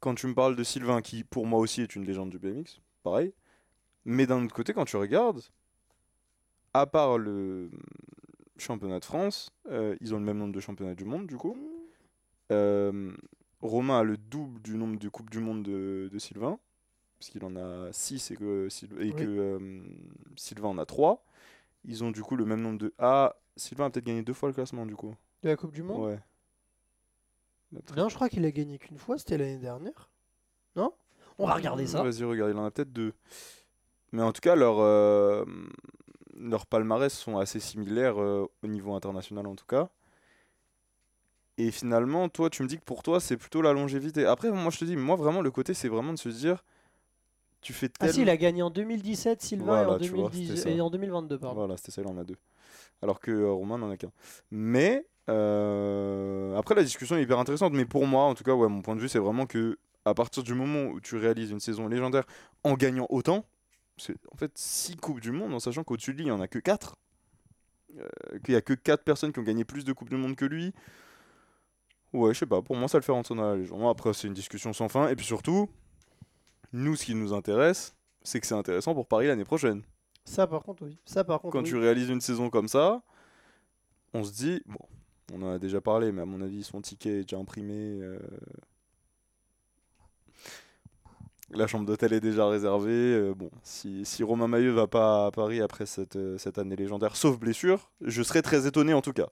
[0.00, 2.80] quand tu me parles de Sylvain, qui pour moi aussi est une légende du BMX,
[3.02, 3.32] pareil.
[4.04, 5.40] Mais d'un autre côté, quand tu regardes,
[6.74, 7.70] à part le
[8.56, 11.56] championnat de France, euh, ils ont le même nombre de championnats du monde, du coup.
[12.52, 13.12] Euh,
[13.60, 16.58] Romain a le double du nombre de Coupes du Monde de, de Sylvain,
[17.18, 19.14] parce qu'il en a 6 et que, Syl- et Oui.
[19.14, 19.80] que euh,
[20.36, 21.24] Sylvain en a 3.
[21.86, 22.94] Ils ont du coup le même nombre de.
[22.98, 25.14] Ah, Sylvain a peut-être gagné deux fois le classement du coup.
[25.42, 26.02] De la Coupe du Monde?
[26.10, 26.18] Ouais.
[27.96, 30.10] Non, je crois qu'il a gagné qu'une fois, c'était l'année dernière.
[30.76, 30.92] Non?
[31.38, 32.02] On va regarder ça.
[32.02, 33.12] Vas-y, regarde, il en a peut-être deux.
[34.12, 35.44] Mais en tout cas, leurs euh,
[36.38, 39.88] leurs palmarès sont assez similaires euh, au niveau international en tout cas.
[41.56, 44.26] Et finalement, toi, tu me dis que pour toi, c'est plutôt la longévité.
[44.26, 46.64] Après, moi, je te dis, moi, vraiment, le côté, c'est vraiment de se dire,
[47.60, 48.14] tu fais Ah tellement...
[48.14, 50.70] si, il a gagné en 2017, Sylvain, et, en Voilà, tu vois, 2010 c'était ça.
[50.70, 51.54] et en 2022, pardon.
[51.54, 52.36] Voilà, c'était ça, il en a deux.
[53.02, 54.10] Alors que euh, Romain n'en a qu'un.
[54.50, 57.72] Mais, euh, après, la discussion est hyper intéressante.
[57.72, 60.12] Mais pour moi, en tout cas, ouais, mon point de vue, c'est vraiment que à
[60.12, 62.24] partir du moment où tu réalises une saison légendaire
[62.62, 63.44] en gagnant autant,
[64.32, 66.48] en fait 6 Coupes du Monde, en sachant qu'au-dessus de lui, il n'y en a
[66.48, 66.96] que 4.
[68.44, 70.44] qu'il n'y a que 4 personnes qui ont gagné plus de Coupes du Monde que
[70.44, 70.72] lui.
[72.12, 73.82] Ouais, je sais pas, pour moi, ça le fait rentrer dans la légende.
[73.88, 75.08] Après, c'est une discussion sans fin.
[75.08, 75.68] Et puis surtout,
[76.72, 79.82] nous, ce qui nous intéresse, c'est que c'est intéressant pour Paris l'année prochaine
[80.24, 80.96] Ça, par contre, oui.
[81.04, 81.68] Ça, par contre, quand oui.
[81.70, 83.02] tu réalises une saison comme ça,
[84.12, 84.78] on se dit, bon,
[85.32, 87.74] on en a déjà parlé, mais à mon avis, son ticket est déjà imprimé.
[88.00, 88.18] euh,
[91.54, 92.90] La chambre d'hôtel est déjà réservée.
[92.92, 96.76] euh, bon, si, si Romain Maillot va pas à Paris après cette, euh, cette année
[96.76, 99.28] légendaire, sauf blessure, je serais très étonné en tout cas.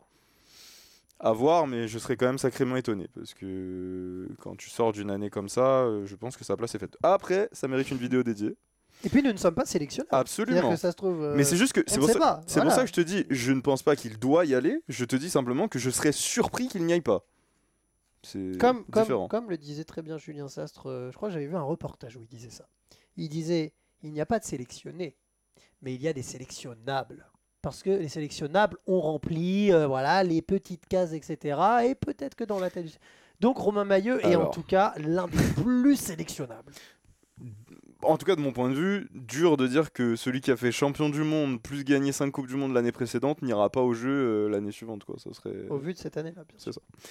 [1.18, 5.10] À voir, mais je serais quand même sacrément étonné parce que quand tu sors d'une
[5.10, 6.96] année comme ça, euh, je pense que sa place est faite.
[7.02, 8.56] Après, ça mérite une vidéo dédiée.
[9.04, 10.08] Et puis, nous ne sommes pas sélectionnés.
[10.10, 10.70] Absolument.
[10.70, 11.22] que ça se trouve.
[11.22, 12.40] euh, Mais c'est juste que c'est pour, ça
[12.82, 14.80] que je te dis, je ne pense pas qu'il doit y aller.
[14.88, 17.24] Je te dis simplement que je serais surpris qu'il n'y aille pas.
[18.22, 19.28] C'est Comme, comme, différent.
[19.28, 22.16] comme le disait très bien Julien Sastre, euh, je crois que j'avais vu un reportage
[22.16, 22.68] où il disait ça.
[23.16, 25.16] Il disait il n'y a pas de sélectionnés,
[25.80, 27.26] mais il y a des sélectionnables.
[27.62, 31.58] Parce que les sélectionnables ont rempli euh, voilà, les petites cases, etc.
[31.84, 32.86] Et peut-être que dans la tête.
[32.86, 32.92] du-
[33.40, 36.72] Donc Romain Maillot est en tout cas l'un des plus sélectionnables.
[38.02, 40.56] En tout cas, de mon point de vue, dur de dire que celui qui a
[40.56, 43.94] fait champion du monde plus gagné 5 Coupes du Monde l'année précédente n'ira pas au
[43.94, 45.04] jeu euh, l'année suivante.
[45.04, 45.16] Quoi.
[45.18, 45.68] Ça serait...
[45.68, 46.72] Au vu de cette année-là, bien sûr.
[46.72, 47.08] C'est ça.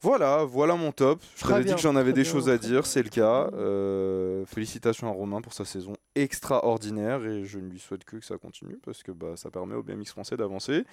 [0.00, 1.20] Voilà, voilà mon top.
[1.36, 3.50] Je t'avais dit que j'en avais des bien, choses à dire, c'est le cas.
[3.54, 8.24] Euh, félicitations à Romain pour sa saison extraordinaire et je ne lui souhaite que que
[8.24, 10.84] ça continue parce que bah, ça permet au BMX français d'avancer.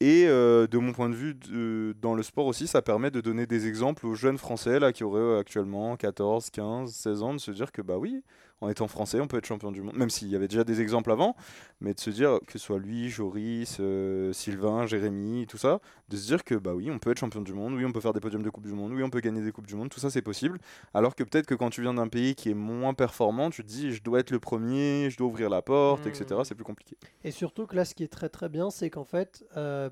[0.00, 3.20] Et euh, de mon point de vue, de- dans le sport aussi, ça permet de
[3.20, 7.34] donner des exemples aux jeunes français là, qui auraient euh, actuellement 14, 15, 16 ans,
[7.34, 8.22] de se dire que bah oui,
[8.60, 9.94] en étant français, on peut être champion du monde.
[9.94, 11.36] Même s'il y avait déjà des exemples avant,
[11.80, 16.16] mais de se dire que ce soit lui, Joris, euh, Sylvain, Jérémy, tout ça, de
[16.16, 18.12] se dire que bah oui, on peut être champion du monde, oui, on peut faire
[18.12, 20.00] des podiums de Coupe du Monde, oui, on peut gagner des Coupes du Monde, tout
[20.00, 20.58] ça c'est possible.
[20.94, 23.68] Alors que peut-être que quand tu viens d'un pays qui est moins performant, tu te
[23.68, 26.40] dis je dois être le premier, je dois ouvrir la porte, etc.
[26.44, 26.96] C'est plus compliqué.
[27.24, 29.90] Et surtout que là, ce qui est très très bien, c'est qu'en fait, euh,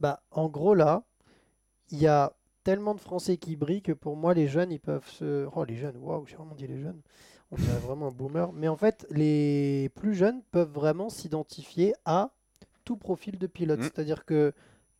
[0.00, 1.04] bah, en gros là,
[1.90, 2.32] il y a
[2.64, 5.46] tellement de Français qui brillent que pour moi, les jeunes, ils peuvent se...
[5.54, 7.00] Oh, les jeunes, waouh, j'ai vraiment dit les jeunes.
[7.54, 8.52] On dirait vraiment un boomer.
[8.52, 12.30] Mais en fait, les plus jeunes peuvent vraiment s'identifier à
[12.84, 13.78] tout profil de pilote.
[13.78, 13.82] Mm.
[13.82, 14.52] C'est-à-dire que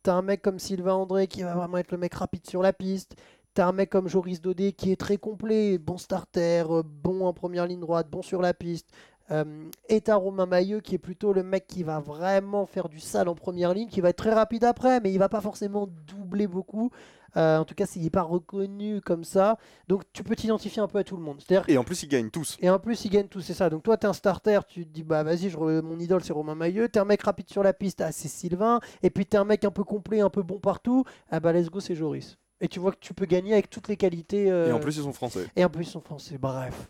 [0.03, 2.61] tu as un mec comme Sylvain André qui va vraiment être le mec rapide sur
[2.61, 3.15] la piste.
[3.55, 7.25] Tu as un mec comme Joris Dodé qui est très complet, bon starter, euh, bon
[7.25, 8.89] en première ligne droite, bon sur la piste.
[9.31, 12.99] Euh, et t'as Romain Mailleux qui est plutôt le mec qui va vraiment faire du
[12.99, 15.87] sale en première ligne, qui va être très rapide après, mais il va pas forcément
[16.07, 16.91] doubler beaucoup.
[17.37, 19.57] Euh, en tout cas, s'il n'est pas reconnu comme ça.
[19.87, 21.41] Donc tu peux t'identifier un peu à tout le monde.
[21.45, 22.57] C'est-à-dire Et en plus, ils gagnent tous.
[22.61, 23.69] et en plus, ils gagnent tout, c'est ça.
[23.69, 26.55] Donc toi, t'es un starter, tu te dis, bah vas-y, je mon idole, c'est Romain
[26.55, 26.87] Mailleux.
[26.89, 28.79] T'es un mec rapide sur la piste, ah, c'est Sylvain.
[29.03, 31.69] Et puis t'es un mec un peu complet, un peu bon partout, ah bah let's
[31.69, 32.37] go, c'est Joris.
[32.61, 34.49] Et tu vois que tu peux gagner avec toutes les qualités.
[34.49, 35.45] euh, Et en plus, ils sont français.
[35.57, 36.37] et en plus, ils sont français.
[36.37, 36.89] Bref.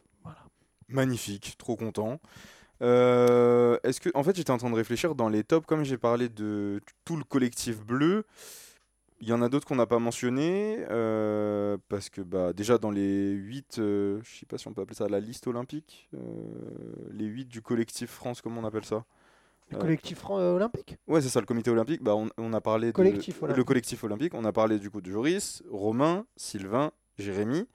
[0.88, 2.20] Magnifique, trop content.
[2.82, 5.98] Euh, Est-ce que, en fait, j'étais en train de réfléchir dans les tops, comme j'ai
[5.98, 8.26] parlé de tout le collectif bleu.
[9.22, 12.92] Il y en a d'autres qu'on n'a pas mentionné euh, parce que bah déjà dans
[12.92, 16.20] les 8 euh, je sais pas si on peut appeler ça la liste olympique, euh,
[17.12, 19.06] les 8 du collectif France, comment on appelle ça?
[19.70, 20.98] Le Euh, collectif olympique?
[21.08, 22.04] Ouais, c'est ça, le comité olympique.
[22.04, 24.34] Bah, on, on a parlé de- le collectif olympique.
[24.34, 27.68] On a parlé du coup de Joris, Romain, Sylvain, Jérémy.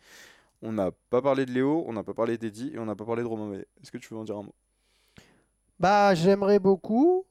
[0.62, 3.06] On n'a pas parlé de Léo, on n'a pas parlé d'Eddy et on n'a pas
[3.06, 3.54] parlé de Romain.
[3.82, 4.54] Est-ce que tu veux en dire un mot?
[5.78, 7.24] Bah, j'aimerais beaucoup,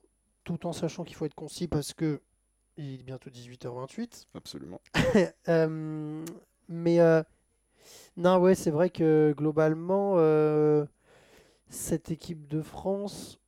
[0.43, 2.22] tout en sachant qu'il faut être concis parce que
[2.80, 4.28] il est bientôt 18h28.
[4.34, 4.82] Absolument.
[5.48, 6.24] Euh,
[6.68, 7.24] mais euh,
[8.18, 10.86] non, ouais, c'est vrai que globalement, euh,
[11.70, 13.39] cette équipe de France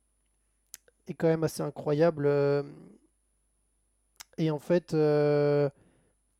[1.06, 2.26] est quand même assez incroyable.
[4.38, 4.94] et en fait,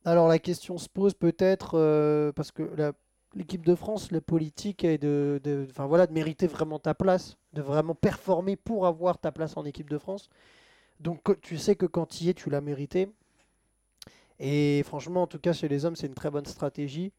[0.05, 2.93] alors la question se pose peut-être parce que la-
[3.35, 7.37] l'équipe de France, le politique est de, de, enfin voilà, de mériter vraiment ta place,
[7.55, 10.29] de vraiment performer pour avoir ta place en équipe de France.
[11.03, 13.09] Donc tu sais que quand tu y es, tu l'as mérité.
[14.39, 17.13] Et franchement, en tout cas, chez les hommes, c'est une très bonne stratégie.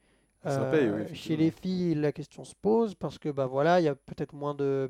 [0.45, 3.79] Ça Euh, paye, oui, chez les filles, la question se pose parce que bah voilà,
[3.79, 4.89] il y a peut-être moins de,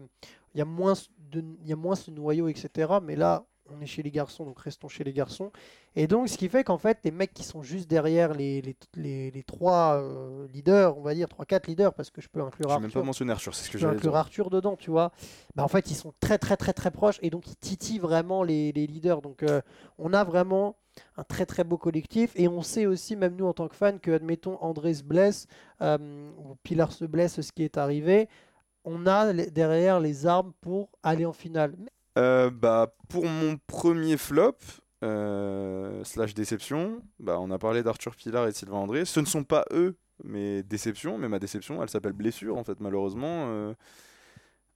[0.55, 0.93] il y a moins
[1.31, 2.99] de, il y a moins ce noyau, etc.
[3.03, 5.51] Mais là, on est chez les garçons, donc restons chez les garçons.
[5.95, 8.75] Et donc, ce qui fait qu'en fait, les mecs qui sont juste derrière les, les,
[8.95, 12.41] les, les trois euh, leaders, on va dire trois, quatre leaders, parce que je peux
[12.41, 14.19] inclure Je n'ai même Arthur, pas mentionné Arthur, c'est ce que je peux inclure dire.
[14.19, 15.11] Arthur dedans, tu vois.
[15.55, 18.43] Bah, en fait, ils sont très, très, très, très proches et donc ils titillent vraiment
[18.43, 19.21] les, les leaders.
[19.21, 19.61] Donc, euh,
[19.97, 20.77] on a vraiment
[21.17, 23.97] un très, très beau collectif et on sait aussi, même nous en tant que fans,
[23.97, 25.47] que, admettons, André se blesse
[25.81, 28.29] euh, ou Pilar se blesse, ce qui est arrivé.
[28.85, 31.73] On a derrière les armes pour aller en finale.
[32.17, 34.57] Euh, bah, pour mon premier flop,
[35.03, 39.05] euh, slash déception, bah, on a parlé d'Arthur Pilar et de Sylvain André.
[39.05, 42.79] Ce ne sont pas eux mes déceptions, mais ma déception, elle s'appelle blessure, en fait,
[42.79, 43.47] malheureusement.
[43.47, 43.73] Euh,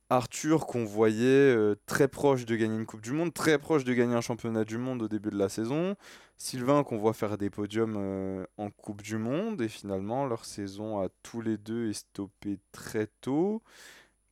[0.10, 4.16] Arthur, qu'on voyait très proche de gagner une Coupe du Monde, très proche de gagner
[4.16, 5.96] un championnat du monde au début de la saison.
[6.38, 9.62] Sylvain, qu'on voit faire des podiums en Coupe du Monde.
[9.62, 13.62] Et finalement, leur saison à tous les deux est stoppée très tôt.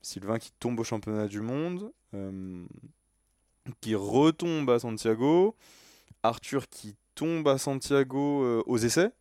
[0.06, 2.64] Sylvain qui tombe au championnat du monde, euh,
[3.82, 5.56] qui retombe à Santiago.
[6.22, 9.12] Arthur qui tombe à Santiago euh, aux essais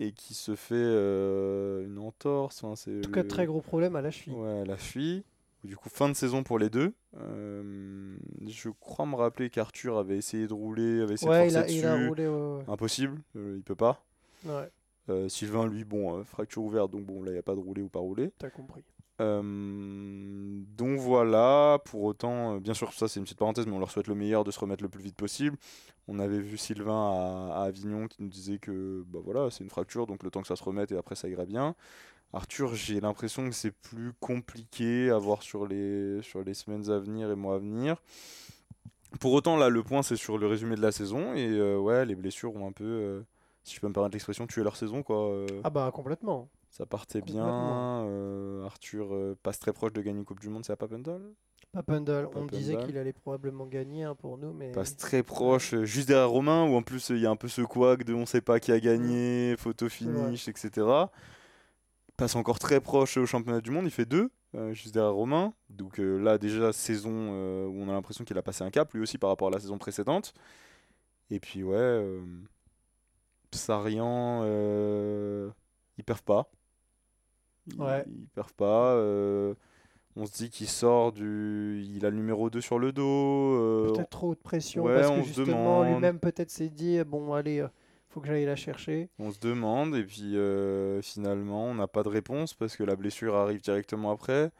[0.00, 2.64] et qui se fait euh, une entorse.
[2.74, 4.34] C'est En tout cas, très gros problème à la cheville.
[4.34, 5.22] Ouais, la cheville.
[5.62, 6.92] Du coup, fin de saison pour les deux.
[7.14, 11.60] Je crois me rappeler qu'Arthur avait essayé de rouler, avait essayé Ouais, de il a,
[11.62, 12.08] forcer il a dessus.
[12.08, 12.26] roulé.
[12.26, 12.64] ouais.
[12.68, 14.04] Impossible, il peut pas.
[14.44, 14.70] Ouais,
[15.08, 17.60] Euh, Sylvain, lui, bon, euh, fracture ouverte, donc bon, là, il n'y a pas de
[17.60, 18.32] rouler ou pas rouler.
[18.38, 18.82] t'as compris.
[19.20, 19.40] Euh,
[20.76, 23.90] donc voilà, pour autant, euh, bien sûr, ça c'est une petite parenthèse, mais on leur
[23.90, 25.56] souhaite le meilleur de se remettre le plus vite possible.
[26.08, 30.06] On avait vu Sylvain à, Avignon qui nous disait que bah voilà, c'est une fracture,
[30.06, 31.74] donc le temps que ça se remette et après ça ira bien.
[32.32, 36.98] Arthur, j'ai l'impression que c'est plus compliqué à voir sur les, sur les semaines à
[36.98, 38.02] venir et mois à venir.
[39.20, 42.04] Pour autant, là, le point c'est sur le résumé de la saison et euh, ouais,
[42.04, 43.24] les blessures ont un peu,
[43.64, 45.46] si je peux me permettre l'expression, tué leur saison quoi.
[45.64, 46.50] Ah bah complètement.
[46.76, 47.46] Ça partait bien.
[48.04, 51.22] Euh, Arthur euh, passe très proche de gagner une Coupe du Monde, c'est à Papendal?
[51.72, 52.86] Papendal, on me disait Papendal.
[52.86, 56.68] qu'il allait probablement gagner hein, pour nous, mais Passe très proche, euh, juste derrière Romain,
[56.68, 58.60] où en plus euh, il y a un peu ce couac de on sait pas
[58.60, 60.86] qui a gagné, photo finish, etc.
[62.18, 65.54] Passe encore très proche au championnat du monde, il fait deux, euh, juste derrière Romain.
[65.70, 68.92] Donc euh, là, déjà, saison euh, où on a l'impression qu'il a passé un cap,
[68.92, 70.34] lui aussi par rapport à la saison précédente.
[71.30, 72.20] Et puis, ouais, euh,
[73.50, 75.48] Sarian, euh,
[75.96, 76.50] ils perdent pas.
[77.68, 78.04] Ils, Ouais.
[78.06, 78.92] ils perdent pas.
[78.94, 79.54] euh,
[80.16, 81.82] on se dit qu'il sort du.
[81.84, 83.54] Il a le numéro 2 sur le dos.
[83.56, 87.34] euh, peut-être trop haute pression ouais, parce on que justement lui-même peut-être s'est dit bon
[87.34, 87.68] allez euh,
[88.08, 89.10] faut que j'aille la chercher.
[89.18, 92.96] On se demande, et puis euh, finalement, on n'a pas de réponse parce que la
[92.96, 94.50] blessure arrive directement après.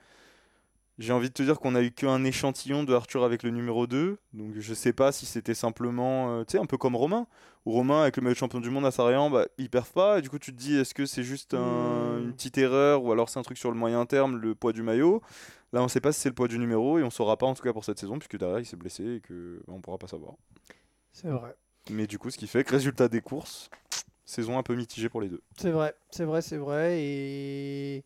[0.98, 3.86] J'ai envie de te dire qu'on a eu qu'un échantillon de Arthur avec le numéro
[3.86, 7.26] 2, donc je sais pas si c'était simplement, euh, tu sais, un peu comme Romain,
[7.66, 10.18] où Romain, avec le maillot de champion du monde à Sarayan, bah, il perd pas,
[10.18, 12.22] et du coup tu te dis, est-ce que c'est juste un- Hmm.
[12.28, 14.82] une petite erreur ou alors c'est un truc sur le moyen terme, le poids du
[14.82, 15.20] maillot?
[15.74, 17.52] Là, on sait pas si c'est le poids du numéro et on saura pas en
[17.54, 19.98] tout cas pour cette saison puisque derrière il s'est blessé et que bah, on pourra
[19.98, 20.34] pas savoir.
[21.12, 21.54] C'est vrai.
[21.90, 23.68] Mais du coup, ce qui fait que résultat des courses,
[24.24, 25.42] saison un peu mitigée pour les deux.
[25.58, 27.00] C'est vrai, c'est vrai, c'est vrai.
[27.02, 28.04] Et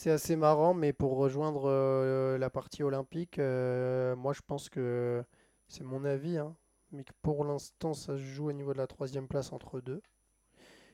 [0.00, 5.22] c'est assez marrant, mais pour rejoindre euh, la partie olympique, euh, moi je pense que
[5.68, 6.56] c'est mon avis, hein,
[6.90, 10.00] mais que pour l'instant ça se joue au niveau de la troisième place entre deux.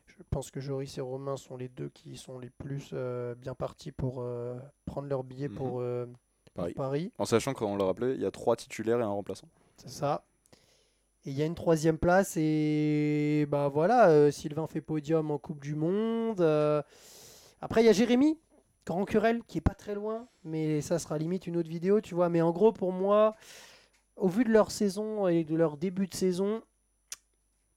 [0.06, 3.54] Je pense que Joris et Romain sont les deux qui sont les plus euh, bien
[3.54, 4.24] partis pour
[4.86, 6.74] prendre leur billet pour, pour Paris.
[6.74, 7.12] Paris.
[7.18, 9.48] En sachant qu'on le rappelait, il y a trois titulaires et un remplaçant.
[9.76, 10.24] C'est ça.
[11.24, 15.60] Et il y a une troisième place et bah voilà, Sylvain fait podium en Coupe
[15.60, 16.40] du Monde.
[17.60, 18.36] Après il y a Jérémy,
[18.86, 22.14] Grand Curel, qui est pas très loin, mais ça sera limite une autre vidéo, tu
[22.14, 22.28] vois.
[22.28, 23.34] Mais en gros pour moi,
[24.16, 26.62] au vu de leur saison et de leur début de saison,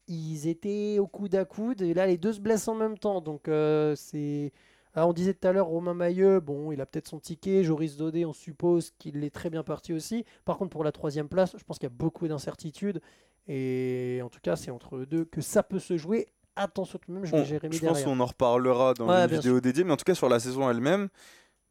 [0.08, 3.22] ils étaient au coude à coude et là les deux se blessent en même temps.
[3.22, 4.54] Donc euh, c'est...
[4.96, 7.64] Ah, on disait tout à l'heure Romain Mailleux, bon, il a peut-être son ticket.
[7.64, 10.26] Joris Dodé, on suppose qu'il est très bien parti aussi.
[10.46, 13.00] Par contre, pour la troisième place, je pense qu'il y a beaucoup d'incertitudes.
[13.48, 16.28] Et en tout cas, c'est entre eux deux que ça peut se jouer.
[16.62, 19.22] Attention tout de même, je mets On- Jérémy je pense qu'on en reparlera dans Ouais,
[19.24, 21.08] une vidéo dédiée, mais en tout cas sur la saison elle-même,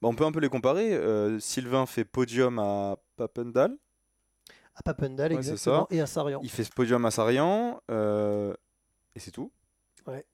[0.00, 0.94] bah, on peut un peu les comparer.
[0.94, 3.76] Euh, Sylvain fait podium à Papendal,
[4.74, 5.86] À Papendal, Ouais, exactement.
[5.90, 6.40] Et à Sarian.
[6.42, 8.54] il fait ce podium à Sarian, euh,
[9.14, 9.50] et c'est tout.
[10.06, 10.24] Ouais.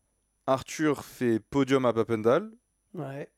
[0.47, 2.51] Arthur fait podium à Papendal,
[2.95, 3.31] Ouais.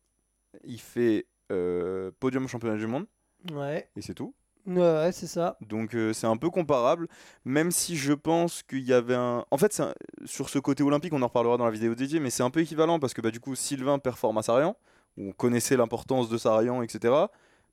[0.64, 3.07] il fait euh, podium au championnat du monde,
[3.52, 3.88] Ouais.
[3.96, 4.35] et c'est tout.
[4.66, 5.57] Ouais, c'est ça.
[5.61, 7.07] Donc euh, c'est un peu comparable,
[7.44, 9.44] même si je pense qu'il y avait un...
[9.50, 12.31] En fait, un- sur ce côté olympique, on en reparlera dans la vidéo dédiée, mais
[12.31, 14.76] c'est un peu équivalent parce que bah, du coup, Sylvain performe à Sarian,
[15.16, 17.14] où on connaissait l'importance de Sarian, etc.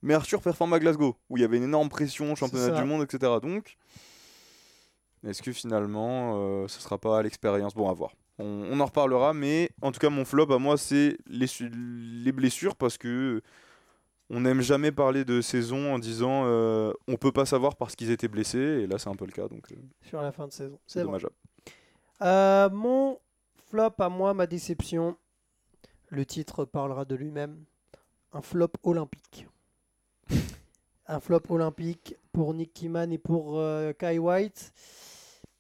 [0.04, 3.04] Mais Arthur performe à Glasgow, où il y avait une énorme pression, championnat du monde,
[3.04, 3.40] etc.
[3.42, 3.78] Donc,
[5.28, 7.74] est-ce que finalement, euh, ce sera pas l'expérience?
[7.74, 8.12] Bon, à voir.
[8.40, 12.76] On, on en reparlera, mais en tout cas, mon flop à moi, c'est les blessures
[12.76, 13.42] parce que
[14.30, 18.12] on n'aime jamais parler de saison en disant euh, on peut pas savoir parce qu'ils
[18.12, 19.76] étaient blessés, et là, c'est un peu le cas, donc euh,
[20.08, 20.80] Sur la fin de saison.
[20.86, 21.12] c'est C'est bon.
[21.12, 21.36] dommageable.
[22.22, 23.20] Euh, mon
[23.70, 25.18] flop à moi, ma déception.
[26.10, 27.64] Le titre parlera de lui-même.
[28.34, 29.48] Un flop olympique.
[31.08, 33.62] un flop olympique pour Nick Kiman et pour
[34.00, 34.74] Kai White.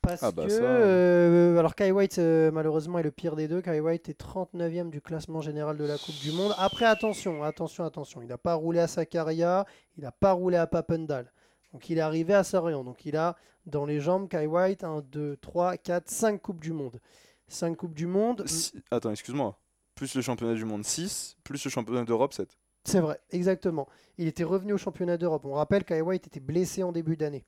[0.04, 0.50] Parce Ah bah que.
[0.50, 3.62] ça, euh, alors, Kai White, euh, malheureusement, est le pire des deux.
[3.62, 6.54] Kai White est 39e du classement général de la Coupe du Monde.
[6.58, 8.22] Après, attention, attention, attention.
[8.22, 9.66] Il n'a pas roulé à Sakaria.
[9.98, 11.32] Il n'a pas roulé à Papendal.
[11.72, 12.84] Donc, il est arrivé à Sarian.
[12.84, 13.36] Donc, il a
[13.66, 17.00] dans les jambes Kai White 1, 2, 3, 4, 5 Coupes du Monde.
[17.48, 18.44] 5 Coupes du Monde.
[18.46, 19.58] Si- Attends, excuse-moi.
[19.96, 22.50] Plus le championnat du monde 6, plus le championnat d'Europe 7.
[22.84, 23.88] C'est vrai, exactement.
[24.18, 25.46] Il était revenu au championnat d'Europe.
[25.46, 27.46] On rappelle Kai White était blessé en début d'année.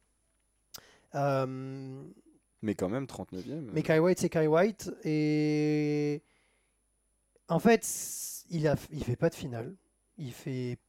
[1.16, 2.04] Euh,
[2.66, 3.70] Mais quand même, 39e.
[3.74, 4.92] mais Kai White, c'est Kai White.
[5.04, 6.22] Et
[7.48, 7.88] en fait,
[8.50, 9.76] il a, il fait pas de finale.
[10.18, 10.80] Il fait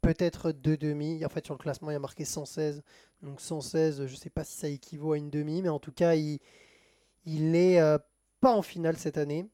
[0.00, 1.24] peut-être deux demi.
[1.24, 2.82] En fait, sur le classement, il a marqué 116.
[3.22, 6.14] Donc 116, je sais pas si ça équivaut à une demi, mais en tout cas,
[6.14, 6.38] il,
[7.24, 7.98] il est euh,
[8.40, 9.48] pas en finale cette année.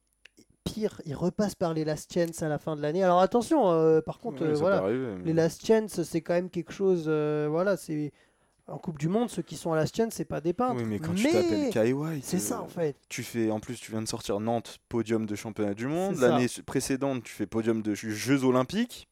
[0.65, 3.03] Pire, il repasse par les Last Chance à la fin de l'année.
[3.03, 6.73] Alors attention, euh, par contre, euh, voilà, mais- les Last Chance, c'est quand même quelque
[6.73, 7.05] chose.
[7.07, 8.13] euh, voilà, c'est
[8.71, 10.77] en Coupe du Monde, ceux qui sont à Last Chance, c'est pas des peintres.
[10.81, 12.97] Oui, mais quand tu Mais t'appelles Kai White, c'est ça en fait.
[13.09, 16.17] Tu fais, en plus, tu viens de sortir Nantes, podium de championnat du monde.
[16.17, 19.09] L'année précédente, tu fais podium de Jeux Olympiques.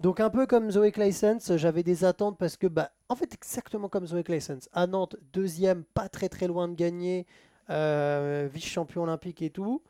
[0.00, 3.88] Donc un peu comme Zoé Claessens, j'avais des attentes parce que, bah, en fait, exactement
[3.88, 7.26] comme Zoé Claessens, à Nantes, deuxième, pas très très loin de gagner,
[7.70, 9.82] euh, vice-champion olympique et tout.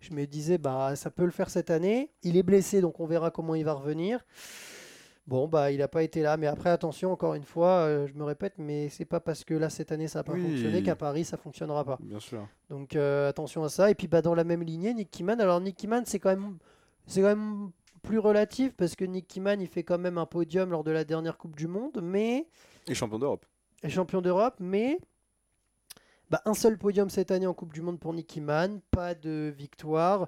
[0.00, 2.10] Je me disais, bah, ça peut le faire cette année.
[2.22, 4.24] Il est blessé, donc on verra comment il va revenir.
[5.28, 8.14] Bon, bah, il n'a pas été là, mais après, attention, encore une fois, euh, je
[8.14, 10.40] me répète, mais c'est pas parce que là, cette année, ça n'a pas Oui.
[10.40, 11.98] fonctionné qu'à Paris, ça fonctionnera pas.
[12.00, 12.48] Bien sûr.
[12.70, 13.90] Donc euh, attention à ça.
[13.90, 15.38] Et puis bah, dans la même lignée, Nick Kiman.
[15.38, 16.56] Alors Nick Kiman, c'est quand même
[17.06, 17.70] c'est quand même
[18.02, 21.04] plus relatif parce que Nick Kiman, il fait quand même un podium lors de la
[21.04, 22.46] dernière Coupe du Monde, mais
[22.88, 23.44] Et champion d'Europe.
[23.82, 24.98] est champion d'Europe, mais
[26.30, 29.52] bah, un seul podium cette année en Coupe du Monde pour Nick Kiman, pas de
[29.54, 30.26] victoire.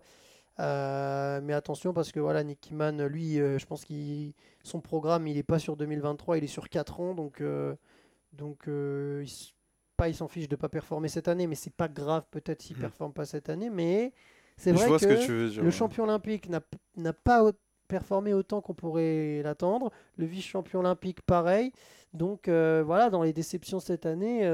[0.58, 5.26] Euh, mais attention parce que voilà, Nick Kiman, lui, euh, je pense qu'il son programme,
[5.26, 7.74] il est pas sur 2023, il est sur 4 ans, donc euh,
[8.32, 9.26] donc il
[9.96, 12.76] pas il s'en fiche de pas performer cette année, mais c'est pas grave peut-être s'il
[12.76, 12.82] Mhm.
[12.82, 14.12] performe pas cette année, mais
[14.56, 15.60] c'est vrai que, ce que tu veux dire.
[15.62, 15.72] le ouais.
[15.72, 17.50] champion olympique n'a pas
[17.88, 19.90] performé autant qu'on pourrait l'attendre.
[20.16, 21.72] Le vice-champion olympique, pareil.
[22.12, 24.46] Donc voilà, dans les déceptions cette année,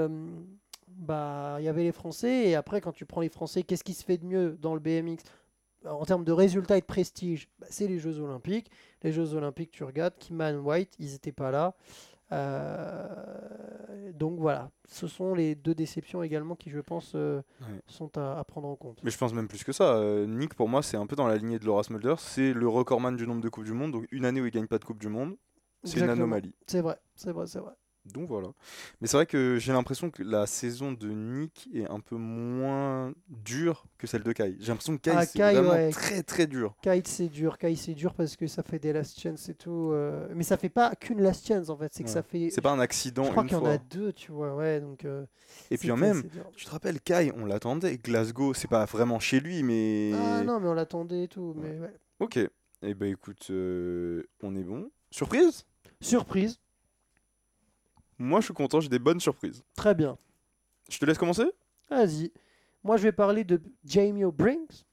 [0.88, 2.48] bah il y avait les Français.
[2.48, 4.80] Et après, quand tu prends les Français, qu'est-ce qui se fait de mieux dans le
[4.80, 5.18] BMX
[5.88, 8.70] en termes de résultats et de prestige Bah, C'est les Jeux Olympiques.
[9.02, 11.74] Les Jeux Olympiques, tu regardes, Kiman White, ils n'étaient pas là.
[12.32, 17.80] Euh, donc voilà, ce sont les deux déceptions également qui, je pense, euh, Ouais.
[17.86, 18.98] sont à, à prendre en compte.
[19.04, 19.94] Mais je pense même plus que ça.
[19.96, 22.14] Euh, Nick, pour moi, c'est un peu dans la lignée de Laura Mulder.
[22.18, 23.92] C'est le recordman du nombre de Coupes du Monde.
[23.92, 25.36] Donc, une année où il gagne pas de Coupe du Monde,
[25.84, 26.54] c'est une anomalie.
[26.66, 27.72] C'est vrai, c'est vrai, c'est vrai.
[28.12, 28.48] Donc voilà.
[29.00, 33.12] Mais c'est vrai que j'ai l'impression que la saison de Nick est un peu moins
[33.28, 34.56] dure que celle de Kai.
[34.60, 35.90] J'ai l'impression que Kai, Ah, c'est Kai, vraiment ouais.
[35.90, 36.74] très très dur.
[36.82, 39.90] Kite c'est dur, Kite c'est dur parce que ça fait des last chance et tout.
[39.92, 42.50] euh, Mais ça fait pas qu'une last chance en fait, c'est que ça fait.
[42.50, 45.04] C'est pas un accident Je crois qu'il y en a deux, tu vois, ouais, donc.
[45.04, 45.24] euh,
[45.70, 46.22] Et puis en même,
[46.56, 47.96] tu te rappelles, Kai, on l'attendait.
[47.98, 50.12] Glasgow, c'est pas vraiment chez lui, mais.
[50.14, 51.54] Ah non, mais on l'attendait et tout.
[51.56, 51.78] Mais.
[52.20, 52.38] Ok.
[52.82, 54.90] Eh ben écoute, euh, on est bon.
[55.10, 55.64] Surprise?
[56.00, 56.60] Surprise,
[58.18, 59.62] Moi, je suis content, j'ai des bonnes surprises.
[59.76, 60.16] très bien.
[60.88, 61.44] Je te laisse commencer?
[61.90, 62.32] Vas-y.
[62.84, 64.86] Moi, je vais parler de Jamie O'Brinks,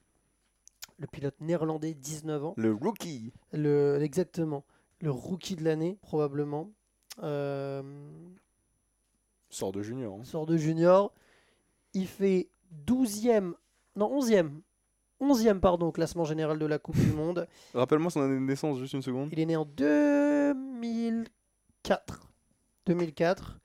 [0.97, 2.53] le pilote néerlandais, 19 ans.
[2.57, 3.32] Le rookie.
[3.51, 4.65] Le, exactement.
[4.99, 6.71] Le rookie de l'année, probablement.
[7.21, 7.84] Euh,
[9.49, 10.17] Sort de junior.
[10.19, 10.24] hein.
[10.24, 11.13] sort de junior.
[11.93, 12.49] Il fait
[12.88, 13.53] 12e,
[13.95, 14.49] non 11e,
[15.21, 17.47] 11e pardon, au classement général de la Coupe du Monde.
[17.76, 19.30] Rappelle-moi son année de naissance, juste une seconde.
[19.32, 22.32] Il est né en 2004.
[22.86, 23.59] 2004.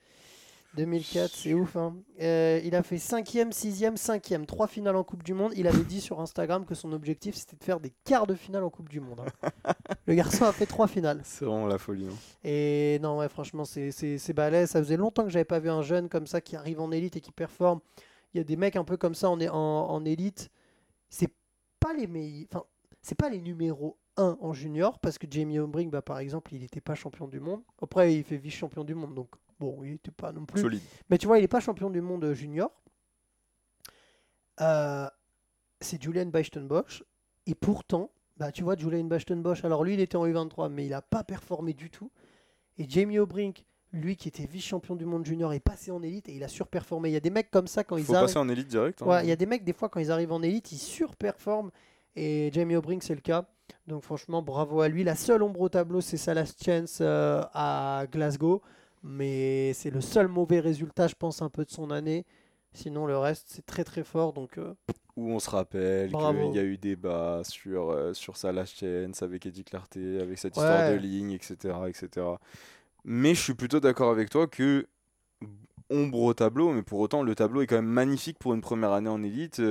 [0.76, 1.76] 2004, c'est ouf.
[1.76, 1.96] hein.
[2.20, 5.52] Euh, il a fait 5e, 6e, 5e, 3 finales en Coupe du Monde.
[5.56, 8.62] Il avait dit sur Instagram que son objectif c'était de faire des quarts de finale
[8.62, 9.20] en Coupe du Monde.
[9.64, 9.72] hein.
[10.06, 11.20] Le garçon a fait 3 finales.
[11.24, 12.06] C'est vraiment la folie.
[12.06, 12.14] hein.
[12.44, 14.70] Et non, ouais, franchement, c'est- c'est c'est balèze.
[14.70, 17.16] Ça faisait longtemps que j'avais pas vu un jeune comme ça qui arrive en élite
[17.16, 17.80] et qui performe.
[18.34, 20.50] Il y a des mecs un peu comme ça en, é- en, en élite.
[21.08, 21.32] C'est
[21.80, 22.46] pas les meilleurs.
[22.52, 22.64] Enfin,
[23.00, 26.60] c'est pas les numéros 1 en junior parce que Jamie O'Brink, bah, par exemple, il
[26.60, 27.62] n'était pas champion du monde.
[27.80, 30.60] Après, il fait vice-champion du monde, donc bon, il était pas non plus.
[30.60, 30.82] Solide.
[31.08, 32.70] Mais tu vois, il n'est pas champion du monde euh, junior.
[34.60, 35.08] Euh,
[35.80, 37.04] c'est Julian Bashton-Bosch.
[37.46, 40.90] Et pourtant, bah, tu vois, Julian Bashton-Bosch, alors lui, il était en U23, mais il
[40.90, 42.10] n'a pas performé du tout.
[42.76, 46.34] Et Jamie O'Brink, lui qui était vice-champion du monde junior, est passé en élite et
[46.34, 47.08] il a surperformé.
[47.08, 48.26] Il y a des mecs comme ça, quand ils arrivent.
[48.26, 49.00] passer en élite direct.
[49.02, 49.06] hein.
[49.06, 51.70] Ouais, il y a des mecs, des fois, quand ils arrivent en élite, ils surperforment.
[52.16, 53.46] Et Jamie O'Brink, c'est le cas.
[53.88, 55.02] Donc, franchement, bravo à lui.
[55.02, 58.60] La seule ombre au tableau, c'est sa last chance euh, à Glasgow.
[59.02, 62.26] Mais c'est le seul mauvais résultat, je pense, un peu de son année.
[62.74, 64.34] Sinon, le reste, c'est très très fort.
[64.34, 64.74] Donc, euh,
[65.16, 69.22] Où on se rappelle qu'il y a eu débat sur, euh, sur sa last chance
[69.22, 72.26] avec Eddie Clarté, avec cette histoire de ligne, etc., etc.
[73.04, 74.86] Mais je suis plutôt d'accord avec toi que
[75.88, 78.92] ombre au tableau, mais pour autant, le tableau est quand même magnifique pour une première
[78.92, 79.62] année en élite.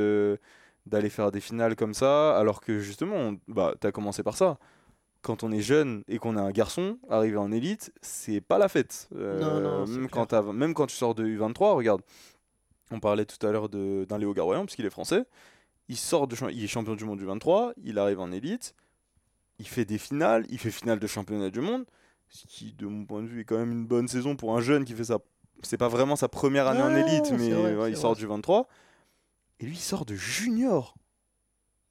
[0.87, 4.35] D'aller faire des finales comme ça, alors que justement, on- bah, tu as commencé par
[4.37, 4.57] ça.
[5.21, 8.69] Quand on est jeune et qu'on est un garçon, arriver en élite, c'est pas la
[8.69, 9.09] fête.
[9.15, 12.01] Euh, Non, non, c'est même, quand t'as- même quand tu sors de U23, regarde,
[12.91, 15.25] on parlait tout à l'heure de- d'un Léo Garoyan, puisqu'il est français.
[15.89, 18.75] Il sort de, il est champion du monde du 23, il arrive en élite,
[19.59, 21.85] il fait des finales, il fait finale de championnat du monde,
[22.29, 24.61] ce qui, de mon point de vue, est quand même une bonne saison pour un
[24.61, 25.19] jeune qui fait ça.
[25.63, 28.19] C'est pas vraiment sa première année en élite, mais vrai, ouais, c'est il sort vrai.
[28.19, 28.67] du 23.
[29.59, 30.95] Et lui, il sort de junior.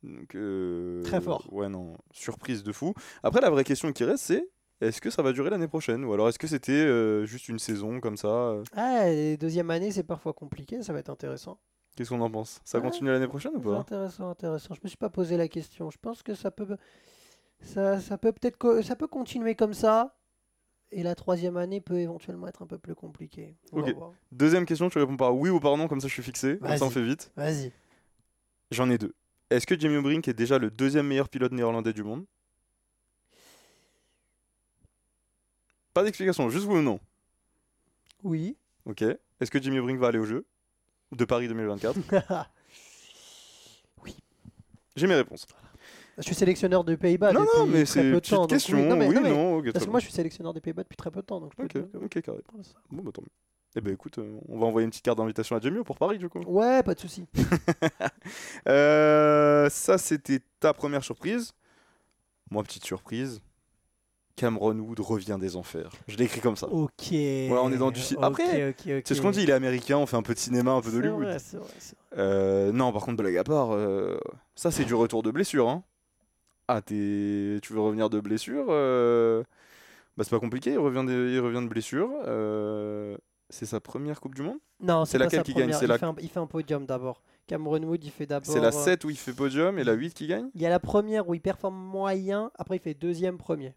[0.03, 1.47] Donc, euh, Très fort.
[1.53, 2.95] Ouais, non, surprise de fou.
[3.23, 4.49] Après, la vraie question qui reste, c'est
[4.81, 6.05] est-ce que ça va durer l'année prochaine?
[6.05, 9.71] Ou alors est-ce que c'était euh, juste une saison comme ça euh, ah, les deuxième
[9.71, 10.83] année, c'est parfois compliqué.
[10.83, 11.59] Ça va être intéressant.
[11.97, 12.61] Qu'est-ce qu'on en pense?
[12.64, 13.79] Ça Ouais, continue l'année prochaine ou C'est pas?
[13.79, 14.75] Intéressant, intéressant.
[14.75, 15.91] Je me suis pas posé la question.
[15.91, 16.77] Je pense que ça peut,
[17.62, 20.14] ça, ça peut peut-être, ça peut continuer comme ça.
[20.93, 23.57] Et la troisième année peut éventuellement être un peu plus compliquée.
[23.72, 23.95] On Ok.
[24.32, 26.59] Deuxième question, tu réponds par oui ou par non, comme ça je suis fixé.
[26.59, 27.32] Comme ça on fait vite.
[27.37, 27.72] Vas-y.
[28.70, 29.14] J'en ai deux.
[29.51, 32.24] Est-ce que Jamie O'Brink est déjà le deuxième meilleur pilote néerlandais du monde?
[35.95, 37.01] Pas d'explication, juste oui ou non?
[38.22, 38.57] Oui.
[38.84, 39.03] Ok.
[39.03, 40.47] Est-ce que Jamie O'Brink va aller au jeu?
[41.12, 41.99] De Paris 2024
[44.97, 45.47] J'ai mes réponses.
[46.19, 48.37] Je suis sélectionneur des Pays-Bas non, depuis non, mais très c'est peu de temps.
[48.43, 48.77] donc question.
[48.79, 50.61] oui, non, mais, oui, non, mais- non, très Parce que moi, je suis sélectionneur des
[50.61, 51.41] Pays-Bas depuis très peu de temps.
[51.41, 52.39] Donc je peux Ok, te dire que- ok, carré.
[52.53, 52.64] Voilà.
[52.91, 53.29] Bon, bah tant mieux.
[53.79, 56.17] Eh ben écoute, euh, on va envoyer une petite carte d'invitation à Jamie pour Paris
[56.17, 56.39] du coup.
[56.47, 57.27] Ouais, pas de souci.
[58.69, 61.53] Euh, ça, c'était ta première surprise.
[62.51, 63.41] Moi, petite surprise.
[64.35, 65.91] Cameron Wood revient des enfers.
[66.09, 66.69] Je l'ai écrit comme ça.
[66.69, 67.09] Ok.
[67.12, 68.75] on est dans du ci- Après.
[69.05, 70.91] C'est ce qu'on dit, il est américain, on fait un peu de cinéma, un peu
[70.91, 71.23] d'Hollywood.
[71.25, 72.23] vrai, c'est vrai, c'est vrai.
[72.23, 74.19] Euh, non, par contre, blague à part, euh,
[74.55, 75.69] ça c'est du retour de blessure.
[75.71, 75.83] Hein.
[76.69, 77.59] Ah, t'es...
[77.62, 79.43] tu veux revenir de blessure euh,
[80.17, 82.11] Bah, c'est pas compliqué, il revient de, il revient de blessure.
[82.27, 83.17] Euh,
[83.51, 84.59] C'est sa première Coupe du Monde?
[84.81, 85.73] Non, C'est c'est laquelle qui gagne?
[85.73, 87.23] C'est il, la- fait un, il fait un podium d'abord.
[87.47, 88.55] Cameron Wood, il fait d'abord.
[88.55, 90.51] C'est la euh, 7 où il fait podium et la 8 qui gagne?
[90.55, 92.51] Il y a la première où il performe moyen.
[92.57, 93.77] Après, il fait deuxième, premier.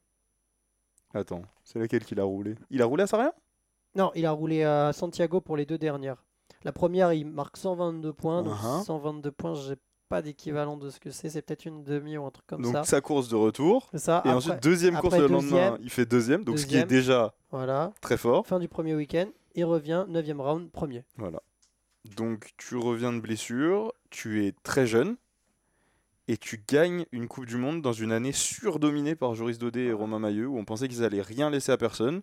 [1.14, 2.56] Attends, c'est laquelle qu'il a roulé?
[2.72, 3.32] Il a roulé à Sarria?
[3.96, 6.24] Non, il a roulé à Santiago pour les deux dernières.
[6.64, 8.44] La première, il marque 122 points.
[8.44, 8.84] Donc Uh-huh.
[8.84, 9.76] 122 points, j'ai
[10.10, 11.30] pas d'équivalent de ce que c'est.
[11.30, 12.84] C'est peut-être une demi ou un truc comme Donc ça.
[12.84, 13.90] sa course de retour.
[13.94, 14.16] Ça.
[14.26, 17.34] Et Après- ensuite, deuxième course le lendemain, il fait deuxième, donc ce qui est déjà
[17.52, 17.94] Voilà.
[18.02, 18.46] très fort.
[18.46, 19.28] Fin du premier week-end.
[19.56, 21.04] Il revient, 9 round, premier.
[21.18, 21.42] Voilà.
[22.18, 25.16] Donc tu reviens de blessure, tu es très jeune,
[26.28, 29.94] et tu gagnes une Coupe du Monde dans une année surdominée par Joris Daudet et
[29.94, 32.22] Romain Mailleux, où on pensait qu'ils allaient rien laisser à personne.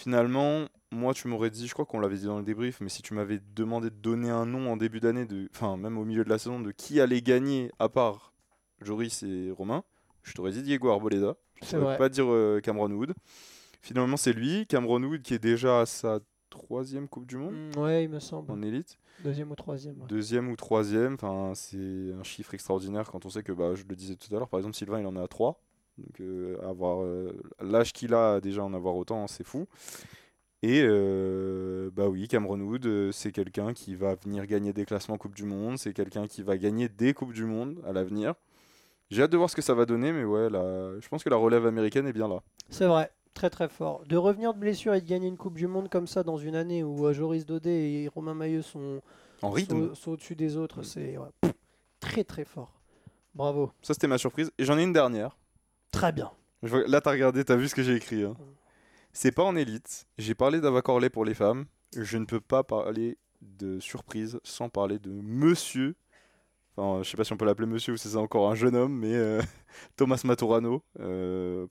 [0.00, 3.02] Finalement, moi tu m'aurais dit, je crois qu'on l'avait dit dans le débrief, mais si
[3.02, 6.30] tu m'avais demandé de donner un nom en début d'année, enfin même au milieu de
[6.30, 8.32] la saison, de qui allait gagner à part
[8.80, 9.84] Joris et Romain,
[10.22, 11.36] je t'aurais dit Diego Arboleda.
[11.62, 13.12] Je ne pas dire euh, Cameron Wood.
[13.82, 17.78] Finalement, c'est lui, Cameron Wood, qui est déjà à sa troisième Coupe du Monde Mm,
[17.78, 18.50] ouais, il me semble.
[18.50, 18.96] en élite.
[19.22, 20.00] Deuxième ou troisième.
[20.00, 20.06] ouais.
[20.08, 23.94] Deuxième ou troisième, enfin, c'est un chiffre extraordinaire quand on sait que, bah, je le
[23.96, 25.60] disais tout à l'heure, par exemple, Sylvain, il en est à 3.
[26.00, 29.66] Donc, euh, avoir euh, l'âge qu'il a, déjà en avoir autant, c'est fou.
[30.62, 35.34] Et, euh, bah oui, Cameron Wood, c'est quelqu'un qui va venir gagner des classements Coupe
[35.34, 38.34] du Monde, c'est quelqu'un qui va gagner des Coupes du Monde à l'avenir.
[39.10, 41.30] J'ai hâte de voir ce que ça va donner, mais ouais, là, je pense que
[41.30, 42.42] la relève américaine est bien là.
[42.68, 43.10] C'est vrai.
[43.32, 44.02] Très très fort.
[44.06, 46.56] De revenir de blessure et de gagner une Coupe du Monde comme ça dans une
[46.56, 49.00] année où Joris Daudet et Romain Mailleux sont,
[49.40, 50.84] En rythme, sont, sont au-dessus des autres, Mm.
[50.84, 51.52] c'est ouais,
[52.00, 52.74] très très fort.
[53.34, 53.70] Bravo.
[53.82, 54.50] ça c'était ma surprise.
[54.58, 55.36] Et j'en ai une dernière.
[55.90, 56.30] Très bien.
[56.62, 58.22] Je vois- Là, t'as regardé, t'as vu ce que j'ai écrit.
[58.24, 58.36] hein.
[59.12, 60.06] C'est pas en élite.
[60.18, 61.64] J'ai parlé d'Ava Corley pour les femmes.
[61.96, 65.96] Je ne peux pas parler de surprise sans parler de monsieur.
[66.76, 68.76] Enfin, je sais pas si on peut l'appeler monsieur ou si c'est encore un jeune
[68.76, 69.40] homme, mais euh,
[69.96, 70.84] Thomas Maturano.
[71.00, 71.66] Euh,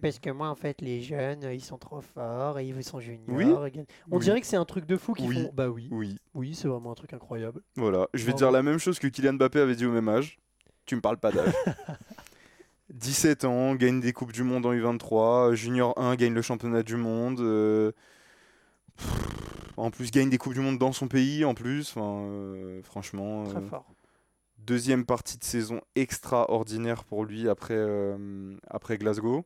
[0.00, 3.24] Parce que moi, en fait, les jeunes, ils sont trop forts et ils sont juniors.
[3.28, 3.44] Oui.
[4.10, 4.22] On Oui.
[4.24, 5.42] dirait que c'est un truc de fou qu'ils Oui.
[5.44, 5.50] font.
[5.52, 5.88] Bah oui.
[5.90, 7.62] oui, Oui, c'est vraiment un truc incroyable.
[7.76, 8.08] voilà.
[8.14, 10.38] Je vais te dire la même chose que Kylian Mbappé avait dit au même âge.
[10.86, 11.52] Tu me parles pas d'âge.
[12.90, 15.54] 17 ans, gagne des Coupes du Monde en U23.
[15.54, 17.40] Junior 1, gagne le championnat du monde.
[17.40, 17.92] euh,
[18.96, 21.90] pff, En plus, gagne des Coupes du Monde dans son pays, en plus.
[21.90, 23.44] Enfin, euh, franchement.
[23.44, 23.86] Très euh, fort.
[24.58, 27.78] Deuxième partie de saison extraordinaire pour lui après,
[28.70, 29.44] après Glasgow.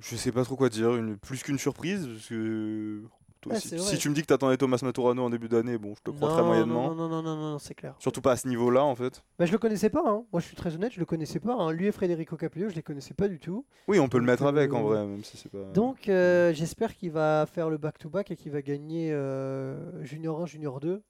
[0.00, 2.06] Je sais pas trop quoi dire, une, plus qu'une surprise.
[2.06, 3.02] Parce que,
[3.40, 6.02] toi, Ouais, si, tu me dis que t'attendais Thomas Maturano en début d'année, bon, je
[6.02, 6.88] te crois très Non, moyennement.
[6.90, 7.94] Non, non, non, non, non, non, c'est clair.
[7.98, 9.22] Surtout pas à ce niveau-là, en fait.
[9.38, 10.02] Bah, je le connaissais pas.
[10.06, 10.24] hein.
[10.32, 11.54] Moi, je suis très honnête, je le connaissais pas.
[11.54, 11.72] hein.
[11.72, 13.64] Lui et Federico Capello, je les connaissais pas du tout.
[13.88, 15.64] Oui, on peut le mettre avec en euh, vrai, même si c'est pas.
[15.72, 20.46] Donc, euh, j'espère qu'il va faire le back-to-back et qu'il va gagner euh, Junior 1,
[20.46, 21.02] Junior 2.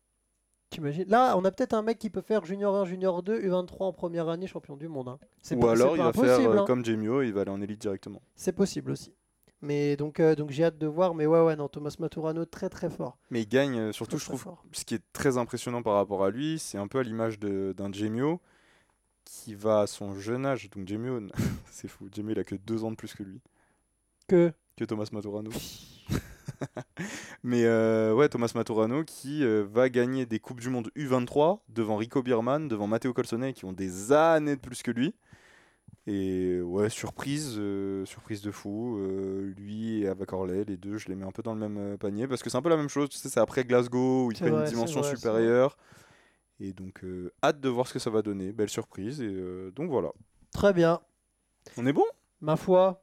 [0.71, 1.05] T'imagines?
[1.09, 3.93] Là, on a peut-être un mec qui peut faire Junior 1, Junior 2, U23 en
[3.93, 5.09] première année, champion du monde.
[5.09, 5.19] hein.
[5.51, 8.23] Ou pas- alors il va faire comme Jamio, il va aller en élite directement.
[8.37, 9.13] C'est possible aussi.
[9.63, 11.15] Mais donc, euh, donc j'ai hâte de voir.
[11.15, 13.19] Mais ouais, ouais, non, Thomas Maturano, très très fort.
[13.31, 16.25] Mais il gagne, euh, surtout, Très, je trouve, ce qui est très impressionnant par rapport
[16.25, 18.41] à lui, c'est un peu à l'image d'un Jamio
[19.25, 20.71] qui va à son jeune âge.
[20.71, 21.21] Donc Jamio,
[21.71, 23.41] c'est fou, Jamio il a que deux ans de plus que lui,
[24.29, 24.53] Que?
[24.77, 25.51] Que Thomas Maturano.
[27.43, 32.23] Mais euh, ouais, Thomas Maturano qui va gagner des Coupes du Monde U23 devant Rico
[32.23, 35.15] Bierman, devant Matteo Colsonnet qui ont des années de plus que lui.
[36.13, 38.99] Et ouais, surprise, euh, surprise de fou.
[38.99, 41.77] euh, lui et Ava Corley, les deux, je les mets un peu dans le même
[41.79, 43.09] euh, panier parce que c'est un peu la même chose.
[43.11, 45.77] Tu sais, c'est après Glasgow où il prend une dimension vrai, supérieure.
[46.59, 48.51] Et donc, euh, hâte de voir ce que ça va donner.
[48.51, 49.21] Belle surprise.
[49.21, 50.11] Et euh, donc voilà.
[50.51, 51.01] Très bien.
[51.77, 52.05] On est bon?
[52.41, 53.03] Ma foi,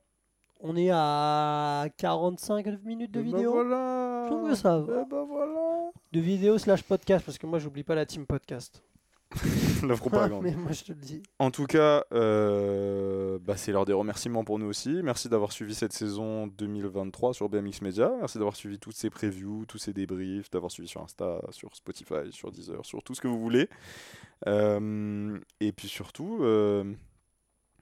[0.60, 3.52] on est à 45 minutes de Eh ben vidéo.
[3.54, 4.26] voilà.
[4.26, 5.04] Je trouve que ça va.
[5.06, 5.92] Eh ben voilà.
[6.12, 8.84] De vidéo slash podcast, parce que moi, j'oublie pas la team podcast.
[9.88, 10.44] La propagande.
[10.44, 11.24] Mais moi, je te le dis.
[11.40, 15.02] En tout cas, euh, bah, c'est l'heure des remerciements pour nous aussi.
[15.04, 18.12] Merci d'avoir suivi cette saison 2023 sur BMX Media.
[18.20, 22.32] Merci d'avoir suivi toutes ces previews, tous ces débriefs, d'avoir suivi sur Insta, sur Spotify,
[22.32, 23.70] sur Deezer, sur tout ce que vous voulez.
[24.48, 26.84] Euh, et puis surtout, euh,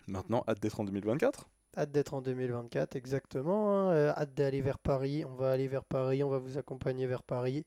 [0.07, 1.49] maintenant, hâte d'être en 2024.
[1.77, 3.89] Hâte d'être en 2024, exactement.
[3.89, 4.09] hein.
[4.09, 5.25] Hâte d'aller vers Paris.
[5.25, 7.65] On va aller vers Paris, on va vous accompagner vers Paris.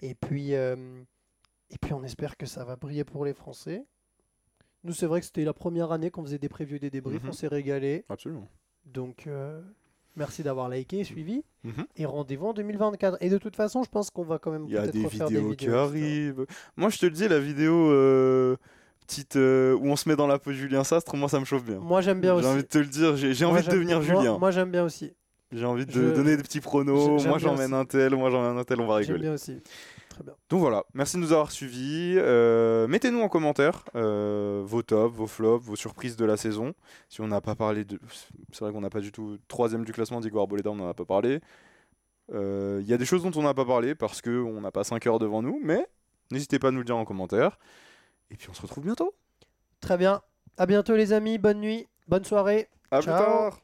[0.00, 0.52] Et puis,
[1.70, 3.84] et puis on espère que ça va briller pour les Français.
[4.84, 7.22] Nous, c'est vrai que c'était la première année qu'on faisait des previews et des débriefs.
[7.22, 7.30] Mhm.
[7.30, 8.04] On s'est régalé.
[8.08, 8.48] Absolument.
[8.86, 9.60] Donc, euh,
[10.16, 11.42] merci d'avoir liké, suivi.
[11.64, 11.84] Mhm.
[11.96, 13.18] Et rendez-vous en 2024.
[13.20, 15.08] Et de toute façon, je pense qu'on va quand même Il y a des vidéos,
[15.08, 15.52] des qui vidéos.
[15.52, 15.72] etc.
[15.74, 16.46] arrivent.
[16.76, 18.56] Moi, je te le dis, la vidéo euh,
[19.06, 21.44] petite euh, où on se met dans la peau de Julien Sastre, moi, ça me
[21.44, 21.80] chauffe bien.
[21.80, 22.48] Moi, j'aime bien J'ai aussi.
[22.48, 24.38] envie de te le dire, j'ai j'ai envie de j'aime- devenir moi- Julien.
[24.38, 25.12] Moi, j'aime bien aussi.
[25.50, 27.20] J'ai envie de Je- donner des petits pronos.
[27.20, 29.22] j'aime Moi, j'emmène un tel, moi, j'emmène un tel, on va J'aime rigoler.
[29.22, 29.60] bien aussi.
[30.18, 30.34] Très bien.
[30.48, 32.16] Donc voilà, merci de nous avoir suivis.
[32.18, 36.74] Euh, Mettez-nous en commentaire euh, vos tops, vos flops, vos surprises de la saison.
[37.08, 38.00] Si on n'a pas parlé de.
[38.50, 39.38] C'est vrai qu'on n'a pas du tout.
[39.46, 41.40] Troisième du classement, Diego Arboleda, on n'en a pas parlé.
[42.34, 44.82] Euh, Il y a des choses dont on n'a pas parlé parce qu'on n'a pas
[44.82, 45.86] 5 heures devant nous, mais
[46.32, 47.56] n'hésitez pas à nous le dire en commentaire.
[48.32, 49.14] Et puis on se retrouve bientôt.
[49.80, 50.20] Très bien.
[50.56, 51.38] À bientôt, les amis.
[51.38, 51.86] Bonne nuit.
[52.08, 52.68] Bonne soirée.
[52.90, 53.14] À Ciao.
[53.14, 53.60] plus tard